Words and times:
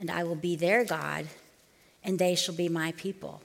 and 0.00 0.10
I 0.10 0.24
will 0.24 0.34
be 0.34 0.56
their 0.56 0.84
God, 0.84 1.26
and 2.02 2.18
they 2.18 2.34
shall 2.34 2.54
be 2.54 2.68
my 2.68 2.92
people. 2.92 3.42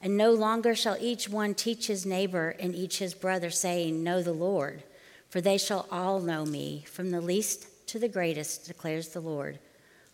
And 0.00 0.16
no 0.18 0.32
longer 0.32 0.74
shall 0.74 0.98
each 1.00 1.30
one 1.30 1.54
teach 1.54 1.86
his 1.86 2.04
neighbor 2.04 2.54
and 2.60 2.74
each 2.74 2.98
his 2.98 3.14
brother, 3.14 3.50
saying, 3.50 4.04
Know 4.04 4.22
the 4.22 4.32
Lord, 4.32 4.82
for 5.30 5.40
they 5.40 5.56
shall 5.56 5.88
all 5.90 6.20
know 6.20 6.44
me, 6.44 6.84
from 6.86 7.10
the 7.10 7.22
least 7.22 7.66
to 7.88 7.98
the 7.98 8.08
greatest, 8.08 8.66
declares 8.66 9.08
the 9.08 9.20
Lord. 9.20 9.58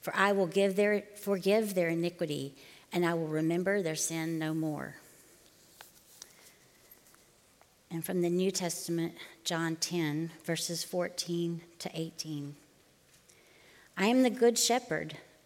For 0.01 0.15
I 0.17 0.33
will 0.33 0.47
give 0.47 0.77
their, 0.77 1.03
forgive 1.17 1.75
their 1.75 1.89
iniquity, 1.89 2.55
and 2.93 3.05
I 3.05 3.15
will 3.15 3.27
remember 3.27 3.83
their 3.83 3.97
sin 3.97 4.39
no 4.39 4.55
more. 4.55 4.95
And 7.91 8.05
from 8.05 8.23
the 8.23 8.31
New 8.31 8.53
Testament, 8.53 9.15
John 9.43 9.75
10, 9.75 10.31
verses 10.45 10.85
14 10.85 11.61
to 11.81 11.91
18. 11.93 12.55
I 13.97 14.07
am 14.07 14.23
the 14.23 14.31
good 14.31 14.57
shepherd. 14.57 15.17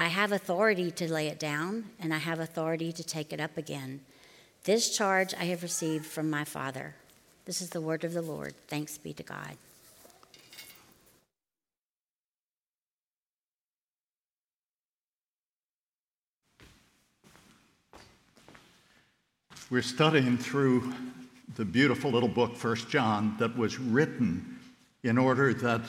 I 0.00 0.06
have 0.06 0.30
authority 0.30 0.92
to 0.92 1.12
lay 1.12 1.26
it 1.26 1.40
down, 1.40 1.86
and 1.98 2.14
I 2.14 2.18
have 2.18 2.38
authority 2.38 2.92
to 2.92 3.02
take 3.02 3.32
it 3.32 3.40
up 3.40 3.58
again. 3.58 4.00
This 4.62 4.96
charge 4.96 5.34
I 5.34 5.46
have 5.46 5.64
received 5.64 6.06
from 6.06 6.30
my 6.30 6.44
Father. 6.44 6.94
This 7.46 7.60
is 7.60 7.70
the 7.70 7.80
word 7.80 8.04
of 8.04 8.12
the 8.12 8.22
Lord. 8.22 8.54
Thanks 8.68 8.96
be 8.96 9.12
to 9.14 9.24
God. 9.24 9.56
We're 19.68 19.82
studying 19.82 20.38
through 20.38 20.94
the 21.56 21.64
beautiful 21.64 22.12
little 22.12 22.28
book, 22.28 22.54
First 22.54 22.88
John, 22.88 23.34
that 23.40 23.56
was 23.58 23.80
written 23.80 24.60
in 25.02 25.18
order 25.18 25.52
that 25.54 25.82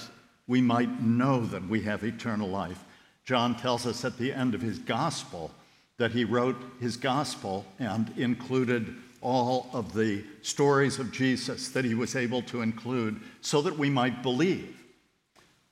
we 0.47 0.61
might 0.61 0.99
know 0.99 1.45
that 1.45 1.67
we 1.69 1.81
have 1.83 2.03
eternal 2.03 2.49
life. 2.49 2.83
John 3.29 3.53
tells 3.53 3.85
us 3.85 4.03
at 4.05 4.17
the 4.17 4.33
end 4.33 4.55
of 4.55 4.61
his 4.63 4.79
gospel 4.79 5.51
that 5.97 6.09
he 6.09 6.25
wrote 6.25 6.55
his 6.79 6.97
gospel 6.97 7.63
and 7.77 8.11
included 8.17 8.95
all 9.21 9.69
of 9.71 9.93
the 9.93 10.23
stories 10.41 10.97
of 10.97 11.11
Jesus 11.11 11.69
that 11.69 11.85
he 11.85 11.93
was 11.93 12.15
able 12.15 12.41
to 12.41 12.63
include 12.63 13.21
so 13.41 13.61
that 13.61 13.77
we 13.77 13.87
might 13.87 14.23
believe. 14.23 14.75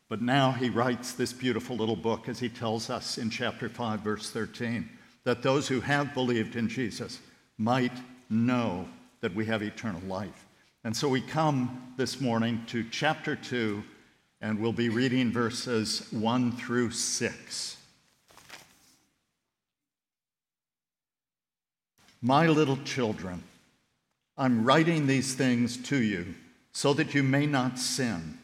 But 0.07 0.21
now 0.21 0.51
he 0.51 0.69
writes 0.69 1.13
this 1.13 1.33
beautiful 1.33 1.75
little 1.75 1.95
book, 1.95 2.29
as 2.29 2.37
he 2.37 2.47
tells 2.47 2.91
us 2.91 3.17
in 3.17 3.31
chapter 3.31 3.69
5, 3.69 4.01
verse 4.01 4.29
13, 4.29 4.87
that 5.23 5.41
those 5.41 5.67
who 5.67 5.79
have 5.79 6.13
believed 6.13 6.55
in 6.55 6.69
Jesus 6.69 7.17
might 7.57 7.97
know 8.29 8.87
that 9.21 9.33
we 9.33 9.47
have 9.47 9.63
eternal 9.63 10.01
life. 10.01 10.45
And 10.83 10.95
so 10.95 11.09
we 11.09 11.21
come 11.21 11.91
this 11.97 12.21
morning 12.21 12.61
to 12.67 12.83
chapter 12.91 13.35
2, 13.35 13.83
and 14.41 14.59
we'll 14.59 14.73
be 14.73 14.89
reading 14.89 15.31
verses 15.31 16.07
1 16.11 16.51
through 16.53 16.91
6. 16.91 17.77
My 22.21 22.47
little 22.47 22.77
children, 22.77 23.43
I'm 24.37 24.63
writing 24.63 25.07
these 25.07 25.33
things 25.33 25.77
to 25.89 25.97
you 25.97 26.35
so 26.71 26.93
that 26.93 27.15
you 27.15 27.23
may 27.23 27.45
not 27.45 27.79
sin. 27.79 28.37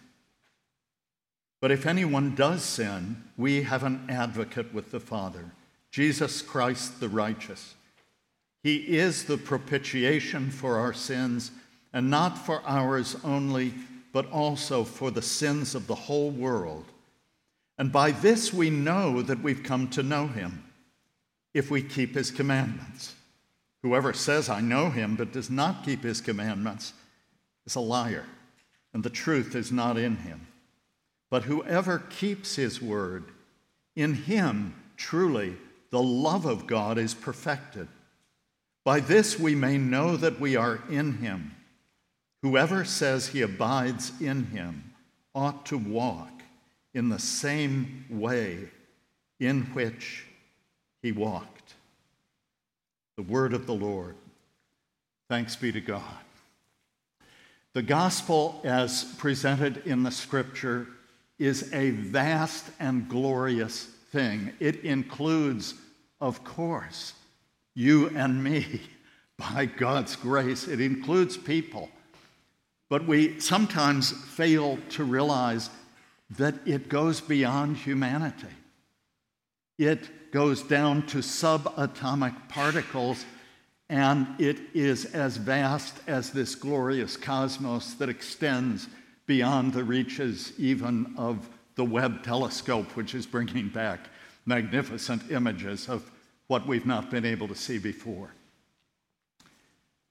But 1.62 1.72
if 1.72 1.86
anyone 1.86 2.36
does 2.36 2.64
sin, 2.64 3.24
we 3.38 3.64
have 3.64 3.84
an 3.84 4.06
advocate 4.10 4.74
with 4.74 4.92
the 4.92 5.00
Father, 5.00 5.46
Jesus 5.92 6.42
Christ 6.42 7.00
the 7.00 7.10
righteous. 7.10 7.76
He 8.64 8.98
is 8.98 9.26
the 9.26 9.38
propitiation 9.38 10.50
for 10.50 10.78
our 10.78 10.94
sins, 10.94 11.52
and 11.94 12.10
not 12.10 12.38
for 12.38 12.62
ours 12.66 13.16
only, 13.24 13.74
but 14.14 14.32
also 14.32 14.86
for 14.86 15.12
the 15.12 15.22
sins 15.22 15.76
of 15.76 15.88
the 15.88 15.96
whole 15.96 16.32
world. 16.32 16.86
And 17.78 17.92
by 17.92 18.12
this 18.12 18.54
we 18.54 18.70
know 18.70 19.22
that 19.24 19.44
we've 19.44 19.64
come 19.64 19.90
to 19.90 20.04
know 20.04 20.28
him, 20.28 20.64
if 21.54 21.70
we 21.70 21.82
keep 21.82 22.16
his 22.16 22.32
commandments. 22.32 23.16
Whoever 23.82 24.14
says, 24.14 24.48
I 24.48 24.62
know 24.62 24.90
him, 24.90 25.18
but 25.18 25.34
does 25.34 25.50
not 25.50 25.84
keep 25.84 26.04
his 26.04 26.22
commandments, 26.22 26.94
is 27.66 27.76
a 27.76 27.82
liar, 27.82 28.26
and 28.94 29.04
the 29.04 29.10
truth 29.10 29.56
is 29.56 29.72
not 29.72 29.98
in 29.98 30.16
him. 30.18 30.48
But 31.30 31.44
whoever 31.44 32.00
keeps 32.00 32.56
his 32.56 32.82
word, 32.82 33.26
in 33.96 34.14
him 34.14 34.76
truly 34.96 35.58
the 35.90 36.02
love 36.02 36.46
of 36.46 36.66
God 36.66 36.98
is 36.98 37.14
perfected. 37.14 37.88
By 38.84 39.00
this 39.00 39.40
we 39.40 39.56
may 39.56 39.78
know 39.78 40.16
that 40.18 40.40
we 40.40 40.56
are 40.56 40.82
in 40.90 41.18
him. 41.18 41.56
Whoever 42.44 42.84
says 42.84 43.28
he 43.28 43.42
abides 43.42 44.12
in 44.22 44.48
him 44.48 44.94
ought 45.34 45.66
to 45.68 45.78
walk 45.78 46.42
in 46.94 47.08
the 47.08 47.18
same 47.18 48.06
way 48.10 48.70
in 49.40 49.62
which 49.74 50.26
he 51.02 51.14
walked. 51.14 51.74
The 53.16 53.24
word 53.24 53.54
of 53.54 53.66
the 53.66 53.74
Lord. 53.74 54.16
Thanks 55.30 55.56
be 55.56 55.72
to 55.72 55.80
God. 55.80 56.04
The 57.72 57.82
gospel, 57.82 58.60
as 58.66 59.06
presented 59.18 59.88
in 59.88 60.04
the 60.04 60.12
scripture, 60.12 60.88
is 61.40 61.74
a 61.74 61.92
vast 61.92 62.66
and 62.78 63.08
glorious 63.08 63.86
thing. 64.12 64.52
It 64.60 64.84
includes, 64.84 65.76
of 66.20 66.44
course, 66.44 67.14
you 67.74 68.10
and 68.10 68.44
me 68.44 68.82
by 69.38 69.66
God's 69.66 70.18
grace. 70.18 70.68
It 70.68 70.82
includes 70.82 71.38
people. 71.38 71.90
But 72.90 73.08
we 73.08 73.40
sometimes 73.40 74.12
fail 74.12 74.78
to 74.90 75.04
realize 75.04 75.70
that 76.38 76.56
it 76.66 76.90
goes 76.90 77.22
beyond 77.22 77.78
humanity. 77.78 78.48
It 79.78 80.32
goes 80.32 80.64
down 80.64 81.06
to 81.08 81.20
subatomic 81.20 82.50
particles, 82.50 83.26
and 83.90 84.28
it 84.40 84.58
is 84.74 85.06
as 85.06 85.38
vast 85.38 85.96
as 86.08 86.32
this 86.32 86.56
glorious 86.56 87.18
cosmos 87.18 87.94
that 87.96 88.10
extends 88.10 88.88
beyond 89.26 89.74
the 89.74 89.84
reaches 89.84 90.54
even 90.58 91.14
of 91.18 91.50
the 91.76 91.84
Webb 91.84 92.24
telescope, 92.24 92.96
which 92.96 93.16
is 93.16 93.26
bringing 93.26 93.70
back 93.70 94.00
magnificent 94.46 95.32
images 95.32 95.88
of 95.88 96.10
what 96.48 96.68
we've 96.68 96.86
not 96.86 97.10
been 97.10 97.26
able 97.26 97.48
to 97.48 97.56
see 97.56 97.78
before. 97.78 98.34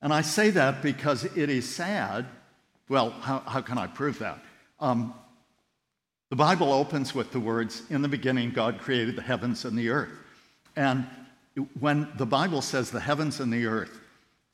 And 0.01 0.13
I 0.13 0.23
say 0.23 0.51
that 0.51 0.83
because 0.83 1.25
it 1.25 1.51
is 1.51 1.69
sad. 1.69 2.27
Well, 2.93 3.09
how, 3.23 3.39
how 3.47 3.63
can 3.63 3.79
I 3.79 3.87
prove 3.87 4.19
that? 4.19 4.39
Um, 4.79 5.15
the 6.29 6.37
Bible 6.37 6.75
opens 6.75 7.15
with 7.15 7.33
the 7.33 7.41
words, 7.41 7.85
In 7.89 8.03
the 8.03 8.09
beginning, 8.09 8.51
God 8.51 8.79
created 8.81 9.17
the 9.17 9.23
heavens 9.23 9.65
and 9.65 9.79
the 9.79 9.89
earth. 9.89 10.13
And 10.77 11.07
when 11.81 12.13
the 12.19 12.27
Bible 12.27 12.61
says 12.61 12.91
the 12.91 13.01
heavens 13.01 13.41
and 13.41 13.51
the 13.51 13.65
earth, 13.65 13.99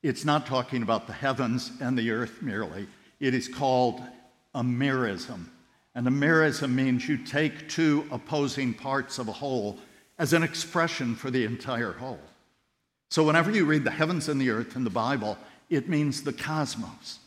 it's 0.04 0.24
not 0.24 0.46
talking 0.46 0.84
about 0.84 1.08
the 1.08 1.12
heavens 1.14 1.72
and 1.80 1.98
the 1.98 2.12
earth 2.12 2.40
merely. 2.40 2.86
It 3.18 3.34
is 3.34 3.48
called 3.48 4.00
a 4.54 4.62
merism. 4.62 5.46
And 5.96 6.06
a 6.06 6.12
merism 6.12 6.74
means 6.74 7.08
you 7.08 7.18
take 7.18 7.68
two 7.68 8.06
opposing 8.12 8.72
parts 8.72 9.18
of 9.18 9.26
a 9.26 9.32
whole 9.32 9.80
as 10.16 10.32
an 10.32 10.44
expression 10.44 11.16
for 11.16 11.32
the 11.32 11.44
entire 11.44 11.90
whole. 11.90 12.20
So, 13.10 13.24
whenever 13.24 13.50
you 13.50 13.64
read 13.64 13.82
the 13.82 13.90
heavens 13.90 14.28
and 14.28 14.40
the 14.40 14.50
earth 14.50 14.76
in 14.76 14.84
the 14.84 14.90
Bible, 14.90 15.36
it 15.70 15.88
means 15.88 16.22
the 16.22 16.32
cosmos. 16.32 17.18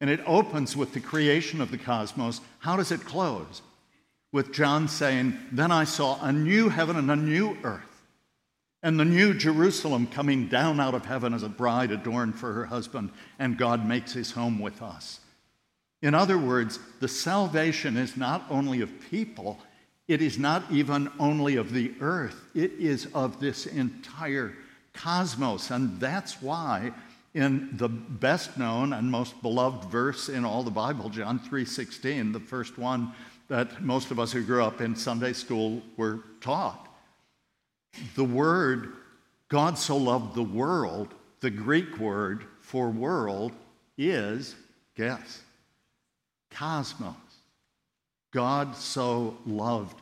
And 0.00 0.10
it 0.10 0.20
opens 0.26 0.76
with 0.76 0.92
the 0.92 1.00
creation 1.00 1.60
of 1.60 1.70
the 1.70 1.78
cosmos. 1.78 2.40
How 2.58 2.76
does 2.76 2.92
it 2.92 3.04
close? 3.04 3.62
With 4.32 4.52
John 4.52 4.88
saying, 4.88 5.38
Then 5.52 5.70
I 5.70 5.84
saw 5.84 6.22
a 6.22 6.32
new 6.32 6.68
heaven 6.68 6.96
and 6.96 7.10
a 7.10 7.16
new 7.16 7.56
earth. 7.62 7.82
and 8.82 9.00
the 9.00 9.04
new 9.04 9.34
Jerusalem 9.34 10.06
coming 10.06 10.48
down 10.48 10.78
out 10.78 10.94
of 10.94 11.04
heaven 11.06 11.34
as 11.34 11.42
a 11.42 11.48
bride 11.48 11.90
adorned 11.90 12.36
for 12.36 12.52
her 12.52 12.66
husband, 12.66 13.10
and 13.38 13.58
God 13.58 13.84
makes 13.84 14.12
his 14.12 14.30
home 14.32 14.60
with 14.60 14.80
us. 14.80 15.20
In 16.02 16.14
other 16.14 16.38
words, 16.38 16.78
the 17.00 17.08
salvation 17.08 17.96
is 17.96 18.16
not 18.16 18.44
only 18.48 18.82
of 18.82 19.00
people, 19.10 19.58
it 20.06 20.22
is 20.22 20.38
not 20.38 20.62
even 20.70 21.10
only 21.18 21.56
of 21.56 21.72
the 21.72 21.94
earth, 22.00 22.44
it 22.54 22.72
is 22.78 23.06
of 23.14 23.40
this 23.40 23.66
entire 23.66 24.52
cosmos. 24.92 25.70
And 25.70 25.98
that's 25.98 26.40
why 26.40 26.92
in 27.36 27.76
the 27.76 27.88
best 27.88 28.56
known 28.56 28.94
and 28.94 29.10
most 29.10 29.42
beloved 29.42 29.84
verse 29.90 30.30
in 30.30 30.42
all 30.42 30.62
the 30.62 30.70
Bible, 30.70 31.10
John 31.10 31.38
3:16, 31.38 32.32
the 32.32 32.40
first 32.40 32.78
one 32.78 33.12
that 33.48 33.82
most 33.82 34.10
of 34.10 34.18
us 34.18 34.32
who 34.32 34.42
grew 34.42 34.64
up 34.64 34.80
in 34.80 34.96
Sunday 34.96 35.34
school 35.34 35.82
were 35.98 36.20
taught. 36.40 36.88
The 38.14 38.24
word 38.24 38.94
God 39.48 39.76
so 39.76 39.98
loved 39.98 40.34
the 40.34 40.42
world, 40.42 41.14
the 41.40 41.50
Greek 41.50 41.98
word 41.98 42.46
for 42.62 42.88
world 42.88 43.52
is 43.98 44.56
guess 44.94 45.42
cosmos. 46.50 47.14
God 48.30 48.74
so 48.74 49.36
loved 49.44 50.00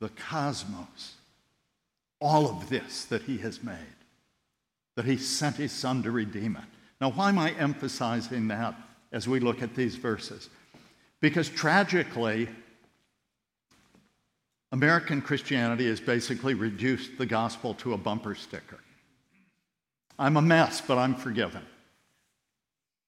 the 0.00 0.08
cosmos, 0.08 1.14
all 2.20 2.48
of 2.48 2.68
this 2.68 3.04
that 3.04 3.22
He 3.22 3.38
has 3.38 3.62
made, 3.62 4.01
that 4.96 5.04
He 5.04 5.16
sent 5.16 5.56
His 5.56 5.72
Son 5.72 6.02
to 6.02 6.10
redeem 6.10 6.56
it. 6.56 6.64
Now, 7.00 7.10
why 7.10 7.30
am 7.30 7.38
I 7.38 7.50
emphasizing 7.52 8.48
that 8.48 8.74
as 9.10 9.26
we 9.26 9.40
look 9.40 9.62
at 9.62 9.74
these 9.74 9.96
verses? 9.96 10.48
Because 11.20 11.48
tragically, 11.48 12.48
American 14.70 15.20
Christianity 15.20 15.88
has 15.88 16.00
basically 16.00 16.54
reduced 16.54 17.18
the 17.18 17.26
gospel 17.26 17.74
to 17.74 17.92
a 17.92 17.98
bumper 17.98 18.34
sticker. 18.34 18.78
I'm 20.18 20.36
a 20.36 20.42
mess, 20.42 20.80
but 20.80 20.98
I'm 20.98 21.14
forgiven. 21.14 21.62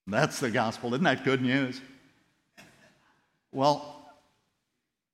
That's 0.06 0.40
the 0.40 0.50
gospel. 0.50 0.92
Isn't 0.94 1.04
that 1.04 1.24
good 1.24 1.42
news? 1.42 1.80
Well, 3.52 4.10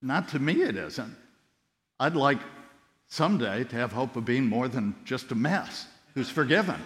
not 0.03 0.29
to 0.31 0.39
me, 0.39 0.63
it 0.63 0.77
isn't. 0.77 1.17
I'd 2.01 2.17
like 2.17 2.39
someday 3.09 3.65
to 3.65 3.77
have 3.77 3.93
hope 3.93 4.17
of 4.17 4.25
being 4.25 4.47
more 4.47 4.69
than 4.69 4.95
just 5.05 5.31
a 5.33 5.35
mess 5.35 5.87
who's 6.15 6.31
forgiven. 6.31 6.81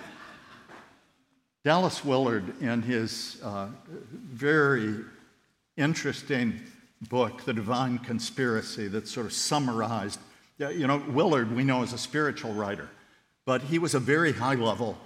Dallas 1.65 2.05
Willard, 2.05 2.61
in 2.61 2.83
his 2.83 3.41
uh, 3.43 3.69
very 4.13 4.97
interesting 5.77 6.61
book, 7.09 7.45
The 7.45 7.55
Divine 7.55 7.99
Conspiracy, 7.99 8.87
that 8.89 9.09
sort 9.09 9.27
of 9.27 9.33
summarized, 9.33 10.21
you 10.59 10.87
know, 10.87 11.03
Willard 11.09 11.55
we 11.55 11.65
know 11.65 11.83
as 11.83 11.93
a 11.93 11.99
spiritual 11.99 12.53
writer, 12.53 12.89
but 13.47 13.63
he 13.63 13.79
was 13.79 13.95
a 13.95 14.01
very 14.01 14.33
high 14.33 14.55
level 14.55 14.99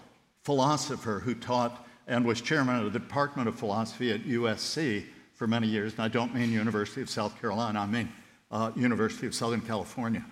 philosopher 0.43 1.21
who 1.25 1.35
taught 1.35 1.87
and 2.07 2.25
was 2.25 2.41
chairman 2.41 2.77
of 2.77 2.93
the 2.93 2.99
Department 2.99 3.49
of 3.49 3.55
Philosophy 3.55 4.11
at 4.11 4.23
USC 4.23 5.05
for 5.35 5.47
many 5.47 5.69
years, 5.69 5.93
and 5.93 6.03
I 6.03 6.09
don't 6.09 6.35
mean 6.35 6.51
University 6.51 7.03
of 7.03 7.11
South 7.11 7.41
Carolina, 7.41 7.81
I 7.81 7.87
mean 7.87 8.09
uh, 8.51 8.73
University 8.75 9.27
of 9.27 9.35
Southern 9.35 9.61
California. 9.61 10.25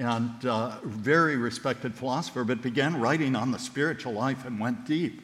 And 0.00 0.46
uh, 0.46 0.78
very 0.82 1.36
respected 1.36 1.94
philosopher, 1.94 2.42
but 2.42 2.62
began 2.62 2.98
writing 2.98 3.36
on 3.36 3.50
the 3.50 3.58
spiritual 3.58 4.14
life 4.14 4.46
and 4.46 4.58
went 4.58 4.86
deep. 4.86 5.20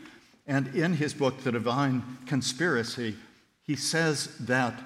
And 0.47 0.67
in 0.77 0.93
his 0.93 1.15
book, 1.15 1.43
The 1.43 1.51
Divine 1.51 2.03
Conspiracy, 2.27 3.17
he 3.63 3.75
says 3.75 4.37
that 4.41 4.79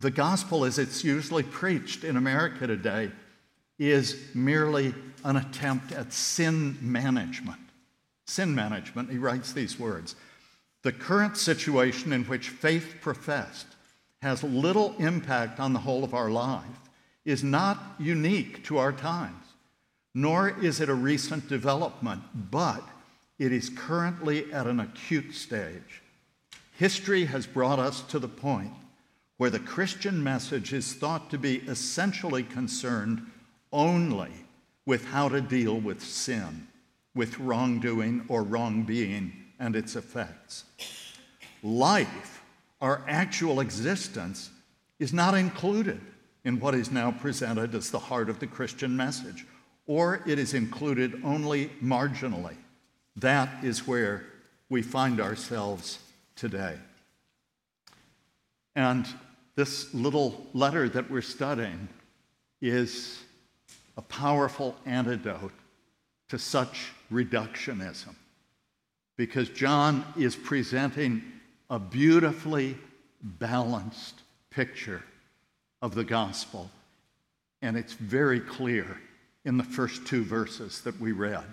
the 0.00 0.10
gospel, 0.10 0.66
as 0.66 0.78
it's 0.78 1.02
usually 1.02 1.44
preached 1.44 2.04
in 2.04 2.18
America 2.18 2.66
today, 2.66 3.10
is 3.78 4.18
merely 4.34 4.94
an 5.24 5.36
attempt 5.36 5.92
at 5.92 6.12
sin 6.12 6.76
management. 6.82 7.60
Sin 8.26 8.54
management, 8.54 9.10
he 9.10 9.16
writes 9.16 9.54
these 9.54 9.78
words 9.78 10.14
the 10.82 10.92
current 10.92 11.38
situation 11.38 12.12
in 12.12 12.24
which 12.24 12.50
faith 12.50 12.96
professed 13.00 13.66
has 14.20 14.44
little 14.44 14.94
impact 14.98 15.58
on 15.58 15.72
the 15.72 15.78
whole 15.78 16.04
of 16.04 16.12
our 16.12 16.28
life 16.30 16.85
is 17.26 17.42
not 17.42 17.96
unique 17.98 18.64
to 18.64 18.78
our 18.78 18.92
times, 18.92 19.44
nor 20.14 20.48
is 20.62 20.80
it 20.80 20.88
a 20.88 20.94
recent 20.94 21.46
development, 21.48 22.22
but 22.50 22.82
it 23.38 23.52
is 23.52 23.68
currently 23.68 24.50
at 24.52 24.66
an 24.66 24.80
acute 24.80 25.34
stage. 25.34 26.02
History 26.78 27.24
has 27.26 27.46
brought 27.46 27.80
us 27.80 28.00
to 28.02 28.18
the 28.18 28.28
point 28.28 28.72
where 29.38 29.50
the 29.50 29.58
Christian 29.58 30.22
message 30.22 30.72
is 30.72 30.94
thought 30.94 31.28
to 31.30 31.36
be 31.36 31.56
essentially 31.66 32.44
concerned 32.44 33.20
only 33.72 34.30
with 34.86 35.04
how 35.06 35.28
to 35.28 35.40
deal 35.40 35.78
with 35.78 36.00
sin, 36.00 36.68
with 37.14 37.38
wrongdoing 37.40 38.24
or 38.28 38.42
wrong 38.42 38.84
being 38.84 39.32
and 39.58 39.74
its 39.74 39.96
effects. 39.96 40.64
Life, 41.62 42.42
our 42.80 43.02
actual 43.08 43.58
existence, 43.58 44.50
is 45.00 45.12
not 45.12 45.34
included 45.34 46.00
in 46.46 46.60
what 46.60 46.76
is 46.76 46.92
now 46.92 47.10
presented 47.10 47.74
as 47.74 47.90
the 47.90 47.98
heart 47.98 48.30
of 48.30 48.38
the 48.38 48.46
Christian 48.46 48.96
message, 48.96 49.44
or 49.88 50.22
it 50.26 50.38
is 50.38 50.54
included 50.54 51.20
only 51.24 51.66
marginally. 51.82 52.54
That 53.16 53.64
is 53.64 53.84
where 53.84 54.24
we 54.70 54.80
find 54.80 55.20
ourselves 55.20 55.98
today. 56.36 56.76
And 58.76 59.08
this 59.56 59.92
little 59.92 60.46
letter 60.54 60.88
that 60.88 61.10
we're 61.10 61.20
studying 61.20 61.88
is 62.62 63.18
a 63.96 64.02
powerful 64.02 64.76
antidote 64.86 65.52
to 66.28 66.38
such 66.38 66.92
reductionism 67.12 68.14
because 69.16 69.48
John 69.48 70.04
is 70.16 70.36
presenting 70.36 71.24
a 71.70 71.80
beautifully 71.80 72.76
balanced 73.20 74.20
picture 74.50 75.02
of 75.86 75.94
the 75.94 76.04
gospel. 76.04 76.68
And 77.62 77.76
it's 77.76 77.92
very 77.92 78.40
clear 78.40 79.00
in 79.44 79.56
the 79.56 79.64
first 79.64 80.04
two 80.04 80.24
verses 80.24 80.82
that 80.82 81.00
we 81.00 81.12
read. 81.12 81.44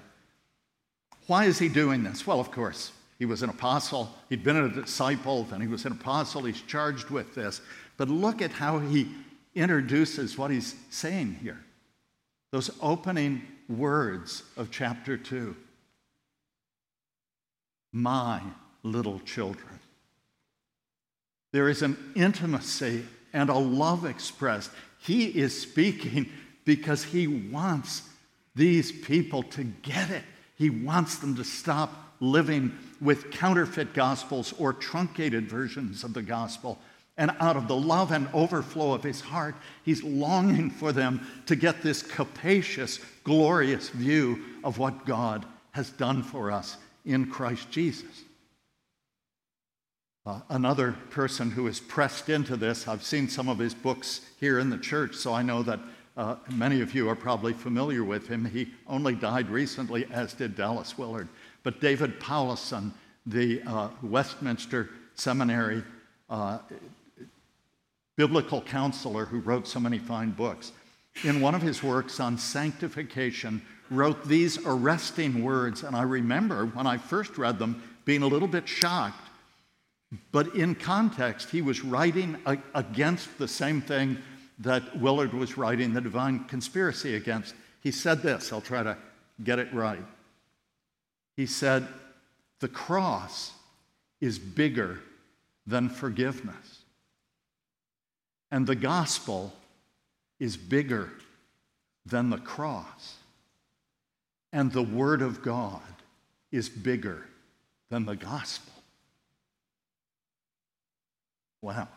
Why 1.28 1.46
is 1.46 1.60
he 1.60 1.70
doing 1.70 2.04
this? 2.04 2.26
Well, 2.26 2.40
of 2.40 2.50
course, 2.50 2.92
he 3.20 3.26
was 3.26 3.44
an 3.44 3.52
apostle. 3.52 4.10
He'd 4.30 4.44
been 4.44 4.58
a 4.58 4.70
disciple, 4.70 5.44
then 5.44 5.62
he 5.62 5.68
was 5.68 5.86
an 5.86 5.92
apostle. 5.92 6.46
He's 6.46 6.62
charged 6.64 7.12
with 7.12 7.36
this. 7.36 7.62
But 7.96 8.10
look 8.10 8.42
at 8.42 8.52
how 8.52 8.80
he 8.80 9.08
introduces 9.54 10.36
what 10.36 10.50
he's 10.50 10.76
saying 10.90 11.38
here. 11.44 11.64
Those 12.52 12.72
opening 12.82 13.44
words 13.70 14.42
of 14.58 14.72
chapter 14.72 15.16
2 15.16 15.56
my 17.96 18.42
little 18.82 19.20
children. 19.20 19.80
There 21.52 21.70
is 21.70 21.84
an 21.84 21.96
intimacy 22.16 23.06
and 23.34 23.50
a 23.50 23.58
love 23.58 24.06
expressed. 24.06 24.72
He 25.00 25.26
is 25.26 25.60
speaking 25.60 26.30
because 26.66 27.04
he 27.04 27.28
wants 27.28 28.04
these 28.56 28.92
people 28.92 29.44
to 29.44 29.64
get 29.64 30.10
it. 30.10 30.24
He 30.56 30.70
wants 30.70 31.18
them 31.18 31.36
to 31.36 31.44
stop 31.44 32.16
living 32.20 32.78
with 33.02 33.32
counterfeit 33.32 33.94
gospels 33.94 34.54
or 34.58 34.72
truncated 34.72 35.50
versions 35.50 36.04
of 36.04 36.14
the 36.14 36.22
gospel. 36.22 36.80
And 37.18 37.32
out 37.40 37.58
of 37.58 37.68
the 37.68 37.76
love 37.76 38.12
and 38.12 38.28
overflow 38.34 38.94
of 38.94 39.04
his 39.04 39.22
heart, 39.22 39.56
he's 39.84 40.04
longing 40.04 40.70
for 40.70 40.92
them 40.92 41.28
to 41.46 41.56
get 41.56 41.82
this 41.82 42.02
capacious, 42.02 43.00
glorious 43.24 43.90
view 43.90 44.44
of 44.64 44.78
what 44.78 45.06
God 45.06 45.46
has 45.72 45.90
done 45.92 46.24
for 46.24 46.52
us 46.52 46.78
in 47.06 47.30
Christ 47.30 47.70
Jesus. 47.70 48.24
Uh, 50.26 50.40
another 50.52 50.96
person 51.10 51.52
who 51.52 51.68
is 51.68 51.82
pressed 51.82 52.30
into 52.30 52.56
this, 52.56 52.88
I've 52.88 53.04
seen 53.04 53.28
some 53.28 53.50
of 53.50 53.60
his 53.60 53.74
books 53.74 54.22
here 54.40 54.60
in 54.60 54.70
the 54.70 54.78
church, 54.78 55.16
so 55.16 55.34
I 55.34 55.42
know 55.42 55.64
that 55.64 55.82
uh, 56.16 56.36
many 56.50 56.80
of 56.80 56.96
you 56.96 57.10
are 57.10 57.16
probably 57.16 57.52
familiar 57.52 58.06
with 58.06 58.30
him. 58.30 58.46
He 58.46 58.70
only 58.88 59.16
died 59.16 59.50
recently, 59.50 60.06
as 60.12 60.34
did 60.34 60.56
Dallas 60.56 60.98
Willard. 60.98 61.28
But 61.64 61.82
David 61.82 62.22
Powlison, 62.22 62.92
the 63.26 63.62
uh, 63.64 63.90
Westminster 64.02 64.92
Seminary 65.16 65.84
uh, 66.30 66.60
biblical 68.16 68.62
counselor 68.62 69.26
who 69.26 69.40
wrote 69.40 69.68
so 69.68 69.80
many 69.82 70.00
fine 70.00 70.32
books, 70.32 70.72
in 71.26 71.42
one 71.42 71.54
of 71.54 71.62
his 71.62 71.84
works 71.84 72.22
on 72.22 72.38
sanctification, 72.38 73.62
wrote 73.92 74.26
these 74.26 74.58
arresting 74.66 75.44
words. 75.44 75.84
And 75.84 75.98
I 75.98 76.04
remember 76.04 76.68
when 76.68 76.88
I 76.88 76.98
first 76.98 77.38
read 77.38 77.60
them 77.60 77.84
being 78.06 78.24
a 78.24 78.28
little 78.28 78.48
bit 78.48 78.70
shocked. 78.70 79.23
But 80.32 80.56
in 80.56 80.76
context, 80.76 81.50
he 81.50 81.62
was 81.62 81.84
writing 81.84 82.38
against 82.76 83.38
the 83.38 83.48
same 83.48 83.82
thing 83.82 84.18
that 84.60 85.00
Willard 85.00 85.34
was 85.34 85.58
writing 85.58 85.94
the 85.94 86.02
divine 86.02 86.46
conspiracy 86.46 87.16
against. 87.16 87.56
He 87.82 87.92
said 87.92 88.22
this, 88.22 88.54
I'll 88.54 88.62
try 88.62 88.84
to 88.84 88.98
get 89.44 89.60
it 89.60 89.74
right. 89.74 90.06
He 91.36 91.46
said, 91.46 91.88
The 92.60 92.68
cross 92.68 93.54
is 94.22 94.38
bigger 94.38 95.00
than 95.66 95.90
forgiveness, 95.90 96.84
and 98.52 98.68
the 98.68 98.76
gospel 98.76 99.54
is 100.40 100.58
bigger 100.58 101.12
than 102.06 102.30
the 102.30 102.38
cross. 102.38 103.18
And 104.52 104.72
the 104.72 104.84
Word 104.84 105.24
of 105.24 105.42
God 105.42 105.82
is 106.52 106.70
bigger 106.70 107.26
than 107.90 108.06
the 108.06 108.16
gospel. 108.16 108.83
Wow. 111.64 111.88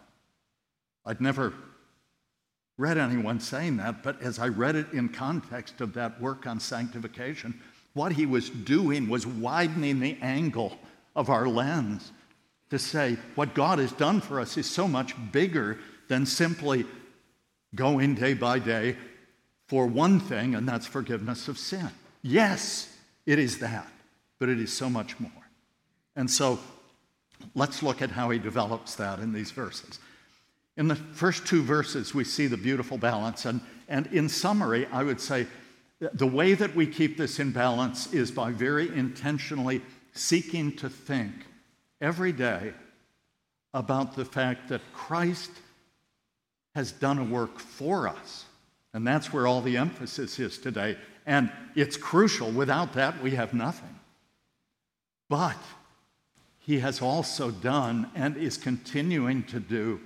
I'd 1.05 1.21
never 1.21 1.53
read 2.79 2.99
anyone 2.99 3.41
saying 3.41 3.79
that, 3.79 4.05
but 4.05 4.23
as 4.23 4.39
I 4.39 4.47
read 4.47 4.77
it 4.77 4.93
in 4.93 5.09
context 5.09 5.81
of 5.81 5.93
that 5.95 6.21
work 6.21 6.47
on 6.47 6.61
sanctification, 6.61 7.61
what 7.93 8.13
he 8.13 8.27
was 8.27 8.49
doing 8.49 9.09
was 9.09 9.27
widening 9.27 9.99
the 9.99 10.17
angle 10.23 10.79
of 11.17 11.31
our 11.31 11.49
lens 11.49 12.13
to 12.71 12.79
say 12.79 13.17
what 13.35 13.55
God 13.55 13.81
has 13.81 13.91
done 13.91 14.21
for 14.21 14.39
us 14.39 14.57
is 14.57 14.71
so 14.71 14.87
much 14.87 15.15
bigger 15.33 15.79
than 16.07 16.27
simply 16.27 16.85
going 17.75 18.15
day 18.15 18.35
by 18.35 18.61
day 18.61 18.97
for 19.67 19.89
one 19.89 20.21
thing, 20.21 20.55
and 20.55 20.69
that's 20.69 20.87
forgiveness 20.87 21.49
of 21.49 21.59
sin. 21.59 21.91
Yes, 22.23 22.95
it 23.25 23.41
is 23.41 23.59
that, 23.59 23.91
but 24.39 24.49
it 24.49 24.61
is 24.61 24.73
so 24.73 24.89
much 24.89 25.19
more. 25.19 25.33
And 26.15 26.31
so 26.31 26.61
let's 27.57 27.83
look 27.83 28.03
at 28.03 28.11
how 28.13 28.31
he 28.31 28.39
develops 28.39 28.95
that 28.95 29.19
in 29.19 29.33
these 29.33 29.51
verses. 29.51 29.99
In 30.77 30.87
the 30.87 30.95
first 30.95 31.47
two 31.47 31.63
verses, 31.63 32.15
we 32.15 32.23
see 32.23 32.47
the 32.47 32.57
beautiful 32.57 32.99
balance. 32.99 33.47
And, 33.47 33.61
and 33.89 34.07
in 34.09 34.29
summary, 34.29 34.87
I 34.93 35.03
would 35.03 35.21
say 35.21 35.47
the 35.99 36.27
way 36.27 36.53
that 36.53 36.77
we 36.77 36.87
keep 36.87 37.17
this 37.17 37.41
in 37.41 37.51
balance 37.51 38.13
is 38.13 38.31
by 38.31 38.53
very 38.53 38.89
intentionally 38.95 39.81
seeking 40.13 40.77
to 40.77 40.91
think 40.91 41.33
every 42.01 42.33
day 42.33 42.75
about 43.73 44.15
the 44.15 44.25
fact 44.25 44.69
that 44.69 44.83
Christ 44.93 45.51
has 46.75 46.93
done 46.93 47.19
a 47.19 47.25
work 47.25 47.59
for 47.59 48.07
us. 48.07 48.45
And 48.93 49.07
that's 49.07 49.33
where 49.33 49.47
all 49.47 49.63
the 49.63 49.79
emphasis 49.79 50.39
is 50.39 50.59
today. 50.59 50.99
And 51.25 51.51
it's 51.75 51.97
crucial. 51.97 52.51
Without 52.51 52.93
that, 52.95 53.23
we 53.23 53.33
have 53.33 53.55
nothing. 53.55 53.99
But 55.29 55.57
he 56.67 56.81
has 56.81 57.01
also 57.01 57.53
done 57.53 58.11
and 58.17 58.37
is 58.37 58.57
continuing 58.57 59.45
to 59.45 59.61
do 59.61 60.01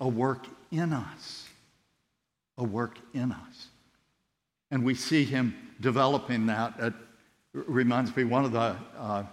a 0.00 0.06
work 0.06 0.46
in 0.70 0.92
us. 0.92 1.48
A 2.58 2.62
work 2.64 3.00
in 3.12 3.32
us. 3.32 3.66
And 4.70 4.84
we 4.84 4.94
see 4.94 5.24
him 5.24 5.54
developing 5.80 6.46
that. 6.46 6.74
It 6.78 6.94
reminds 7.52 8.14
me, 8.14 8.22
one 8.22 8.44
of 8.44 8.52
the 8.52 8.76
uh, 8.96 9.24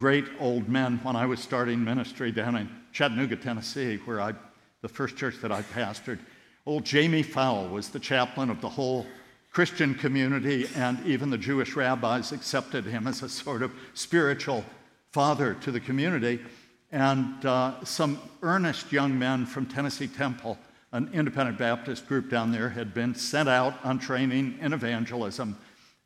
great 0.00 0.26
old 0.38 0.68
men 0.68 1.00
when 1.02 1.16
I 1.16 1.24
was 1.24 1.40
starting 1.40 1.82
ministry 1.82 2.30
down 2.30 2.56
in 2.56 2.68
Chattanooga, 2.92 3.36
Tennessee, 3.36 3.96
where 4.04 4.20
I, 4.20 4.34
the 4.82 4.88
first 4.88 5.16
church 5.16 5.36
that 5.40 5.50
I 5.50 5.62
pastored, 5.62 6.18
old 6.66 6.84
Jamie 6.84 7.22
Fowle 7.22 7.68
was 7.68 7.88
the 7.88 8.00
chaplain 8.00 8.50
of 8.50 8.60
the 8.60 8.68
whole 8.68 9.06
Christian 9.50 9.94
community, 9.94 10.68
and 10.76 11.04
even 11.06 11.30
the 11.30 11.38
Jewish 11.38 11.74
rabbis 11.74 12.32
accepted 12.32 12.84
him 12.84 13.06
as 13.06 13.22
a 13.22 13.30
sort 13.30 13.62
of 13.62 13.72
spiritual 13.94 14.62
father 15.12 15.54
to 15.54 15.70
the 15.70 15.80
community. 15.80 16.40
And 16.92 17.44
uh, 17.44 17.84
some 17.84 18.20
earnest 18.42 18.92
young 18.92 19.18
men 19.18 19.46
from 19.46 19.66
Tennessee 19.66 20.08
Temple, 20.08 20.58
an 20.92 21.10
independent 21.12 21.58
Baptist 21.58 22.06
group 22.06 22.30
down 22.30 22.50
there, 22.52 22.68
had 22.68 22.92
been 22.94 23.14
sent 23.14 23.48
out 23.48 23.74
on 23.84 23.98
training 23.98 24.58
in 24.60 24.72
evangelism. 24.72 25.56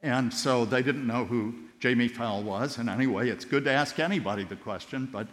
And 0.03 0.33
so 0.33 0.65
they 0.65 0.83
didn't 0.83 1.07
know 1.07 1.25
who 1.25 1.55
Jamie 1.81 2.09
Fowle 2.09 2.43
was. 2.43 2.79
And 2.79 2.91
anyway, 2.91 3.31
it's 3.31 3.45
good 3.45 3.65
to 3.65 3.71
ask 3.71 3.99
anybody 3.99 4.45
the 4.45 4.57
question. 4.57 5.09
But 5.11 5.27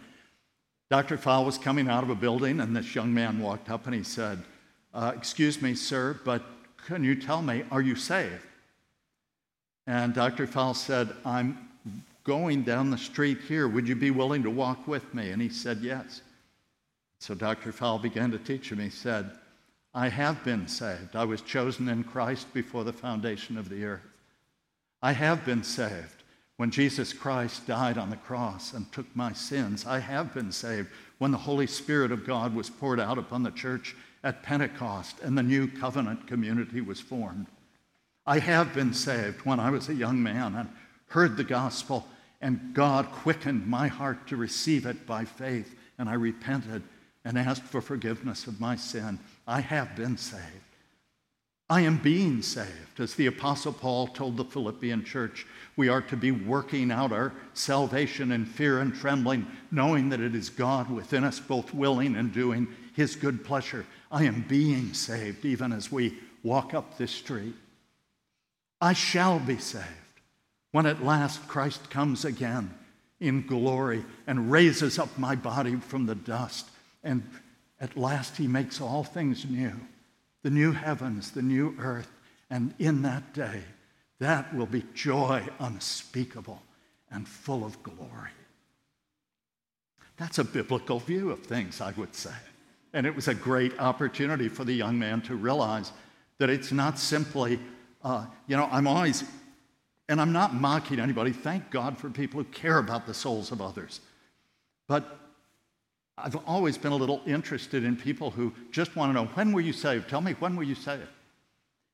Dr. 0.90 1.18
Fowle 1.18 1.44
was 1.44 1.58
coming 1.58 1.88
out 1.88 2.02
of 2.02 2.10
a 2.10 2.14
building, 2.14 2.60
and 2.60 2.74
this 2.76 2.94
young 2.94 3.12
man 3.12 3.40
walked 3.40 3.70
up 3.70 3.86
and 3.86 3.94
he 3.94 4.02
said, 4.02 4.42
uh, 4.94 5.12
Excuse 5.16 5.62
me, 5.62 5.74
sir, 5.74 6.18
but 6.24 6.42
can 6.86 7.04
you 7.04 7.14
tell 7.14 7.42
me, 7.42 7.64
are 7.70 7.80
you 7.80 7.94
saved? 7.94 8.44
And 9.86 10.14
Dr. 10.14 10.46
Fowle 10.46 10.74
said, 10.74 11.08
I'm 11.24 11.68
going 12.24 12.62
down 12.62 12.90
the 12.90 12.98
street 12.98 13.38
here. 13.48 13.68
Would 13.68 13.88
you 13.88 13.96
be 13.96 14.10
willing 14.10 14.42
to 14.42 14.50
walk 14.50 14.86
with 14.86 15.14
me? 15.14 15.30
And 15.30 15.40
he 15.40 15.48
said, 15.48 15.78
Yes. 15.80 16.22
So 17.18 17.34
Dr. 17.34 17.72
Fowle 17.72 17.98
began 17.98 18.30
to 18.32 18.38
teach 18.38 18.70
him. 18.70 18.80
He 18.80 18.90
said, 18.90 19.30
I 19.94 20.08
have 20.08 20.42
been 20.42 20.66
saved. 20.66 21.14
I 21.14 21.24
was 21.24 21.42
chosen 21.42 21.88
in 21.88 22.02
Christ 22.02 22.52
before 22.52 22.82
the 22.82 22.92
foundation 22.92 23.58
of 23.58 23.68
the 23.68 23.84
earth. 23.84 24.00
I 25.02 25.12
have 25.12 25.44
been 25.44 25.62
saved 25.62 26.22
when 26.56 26.70
Jesus 26.70 27.12
Christ 27.12 27.66
died 27.66 27.98
on 27.98 28.10
the 28.10 28.16
cross 28.16 28.72
and 28.72 28.90
took 28.90 29.06
my 29.14 29.32
sins. 29.32 29.86
I 29.86 29.98
have 29.98 30.32
been 30.32 30.52
saved 30.52 30.88
when 31.18 31.30
the 31.30 31.38
Holy 31.38 31.66
Spirit 31.66 32.12
of 32.12 32.26
God 32.26 32.54
was 32.54 32.70
poured 32.70 33.00
out 33.00 33.18
upon 33.18 33.42
the 33.42 33.50
church 33.50 33.94
at 34.24 34.42
Pentecost 34.42 35.16
and 35.20 35.36
the 35.36 35.42
new 35.42 35.68
covenant 35.68 36.26
community 36.26 36.80
was 36.80 37.00
formed. 37.00 37.46
I 38.26 38.38
have 38.38 38.74
been 38.74 38.94
saved 38.94 39.44
when 39.44 39.58
I 39.58 39.70
was 39.70 39.88
a 39.88 39.94
young 39.94 40.22
man 40.22 40.54
and 40.54 40.68
heard 41.08 41.36
the 41.36 41.44
gospel, 41.44 42.06
and 42.42 42.74
God 42.74 43.10
quickened 43.12 43.66
my 43.66 43.86
heart 43.86 44.26
to 44.26 44.36
receive 44.36 44.84
it 44.84 45.06
by 45.06 45.24
faith, 45.24 45.74
and 45.96 46.08
I 46.08 46.14
repented 46.14 46.82
and 47.24 47.38
asked 47.38 47.62
for 47.62 47.80
forgiveness 47.80 48.48
of 48.48 48.60
my 48.60 48.74
sin. 48.74 49.20
I 49.46 49.60
have 49.60 49.94
been 49.94 50.18
saved. 50.18 50.42
I 51.70 51.82
am 51.82 51.98
being 51.98 52.42
saved. 52.42 52.98
As 52.98 53.14
the 53.14 53.28
Apostle 53.28 53.72
Paul 53.72 54.08
told 54.08 54.36
the 54.36 54.44
Philippian 54.44 55.04
church, 55.04 55.46
we 55.76 55.88
are 55.88 56.02
to 56.02 56.16
be 56.16 56.32
working 56.32 56.90
out 56.90 57.12
our 57.12 57.32
salvation 57.54 58.32
in 58.32 58.44
fear 58.44 58.80
and 58.80 58.92
trembling, 58.92 59.46
knowing 59.70 60.08
that 60.08 60.20
it 60.20 60.34
is 60.34 60.50
God 60.50 60.90
within 60.90 61.22
us, 61.24 61.38
both 61.38 61.72
willing 61.72 62.16
and 62.16 62.32
doing 62.32 62.66
his 62.94 63.14
good 63.14 63.44
pleasure. 63.44 63.86
I 64.10 64.24
am 64.24 64.44
being 64.48 64.92
saved 64.92 65.44
even 65.44 65.72
as 65.72 65.90
we 65.90 66.18
walk 66.42 66.74
up 66.74 66.98
this 66.98 67.12
street. 67.12 67.54
I 68.80 68.92
shall 68.94 69.38
be 69.38 69.58
saved 69.58 70.01
when 70.72 70.86
at 70.86 71.04
last 71.04 71.46
Christ 71.46 71.90
comes 71.90 72.24
again 72.24 72.74
in 73.20 73.46
glory 73.46 74.04
and 74.26 74.50
raises 74.50 74.98
up 74.98 75.16
my 75.16 75.36
body 75.36 75.76
from 75.76 76.06
the 76.06 76.14
dust. 76.14 76.68
And 77.04 77.22
at 77.80 77.96
last 77.96 78.36
he 78.36 78.48
makes 78.48 78.80
all 78.80 79.04
things 79.04 79.48
new 79.48 79.72
the 80.42 80.50
new 80.50 80.72
heavens, 80.72 81.30
the 81.30 81.42
new 81.42 81.72
earth. 81.78 82.10
And 82.50 82.74
in 82.80 83.02
that 83.02 83.32
day, 83.32 83.62
that 84.18 84.52
will 84.52 84.66
be 84.66 84.84
joy 84.92 85.46
unspeakable 85.60 86.60
and 87.12 87.28
full 87.28 87.64
of 87.64 87.80
glory. 87.84 88.30
That's 90.16 90.38
a 90.38 90.44
biblical 90.44 90.98
view 90.98 91.30
of 91.30 91.40
things, 91.44 91.80
I 91.80 91.92
would 91.92 92.14
say. 92.16 92.34
And 92.92 93.06
it 93.06 93.14
was 93.14 93.28
a 93.28 93.34
great 93.34 93.78
opportunity 93.78 94.48
for 94.48 94.64
the 94.64 94.72
young 94.72 94.98
man 94.98 95.22
to 95.22 95.36
realize 95.36 95.92
that 96.38 96.50
it's 96.50 96.72
not 96.72 96.98
simply, 96.98 97.58
uh, 98.02 98.26
you 98.48 98.56
know, 98.56 98.68
I'm 98.70 98.86
always 98.86 99.24
and 100.12 100.20
I'm 100.20 100.30
not 100.30 100.52
mocking 100.52 101.00
anybody. 101.00 101.32
Thank 101.32 101.70
God 101.70 101.96
for 101.96 102.10
people 102.10 102.38
who 102.38 102.44
care 102.50 102.76
about 102.76 103.06
the 103.06 103.14
souls 103.14 103.50
of 103.50 103.62
others. 103.62 104.02
But 104.86 105.18
I've 106.18 106.36
always 106.46 106.76
been 106.76 106.92
a 106.92 106.96
little 106.96 107.22
interested 107.26 107.82
in 107.82 107.96
people 107.96 108.30
who 108.30 108.52
just 108.70 108.94
want 108.94 109.08
to 109.08 109.14
know 109.14 109.24
when 109.32 109.52
were 109.52 109.62
you 109.62 109.72
saved? 109.72 110.10
Tell 110.10 110.20
me, 110.20 110.32
when 110.32 110.54
were 110.54 110.64
you 110.64 110.74
saved? 110.74 111.08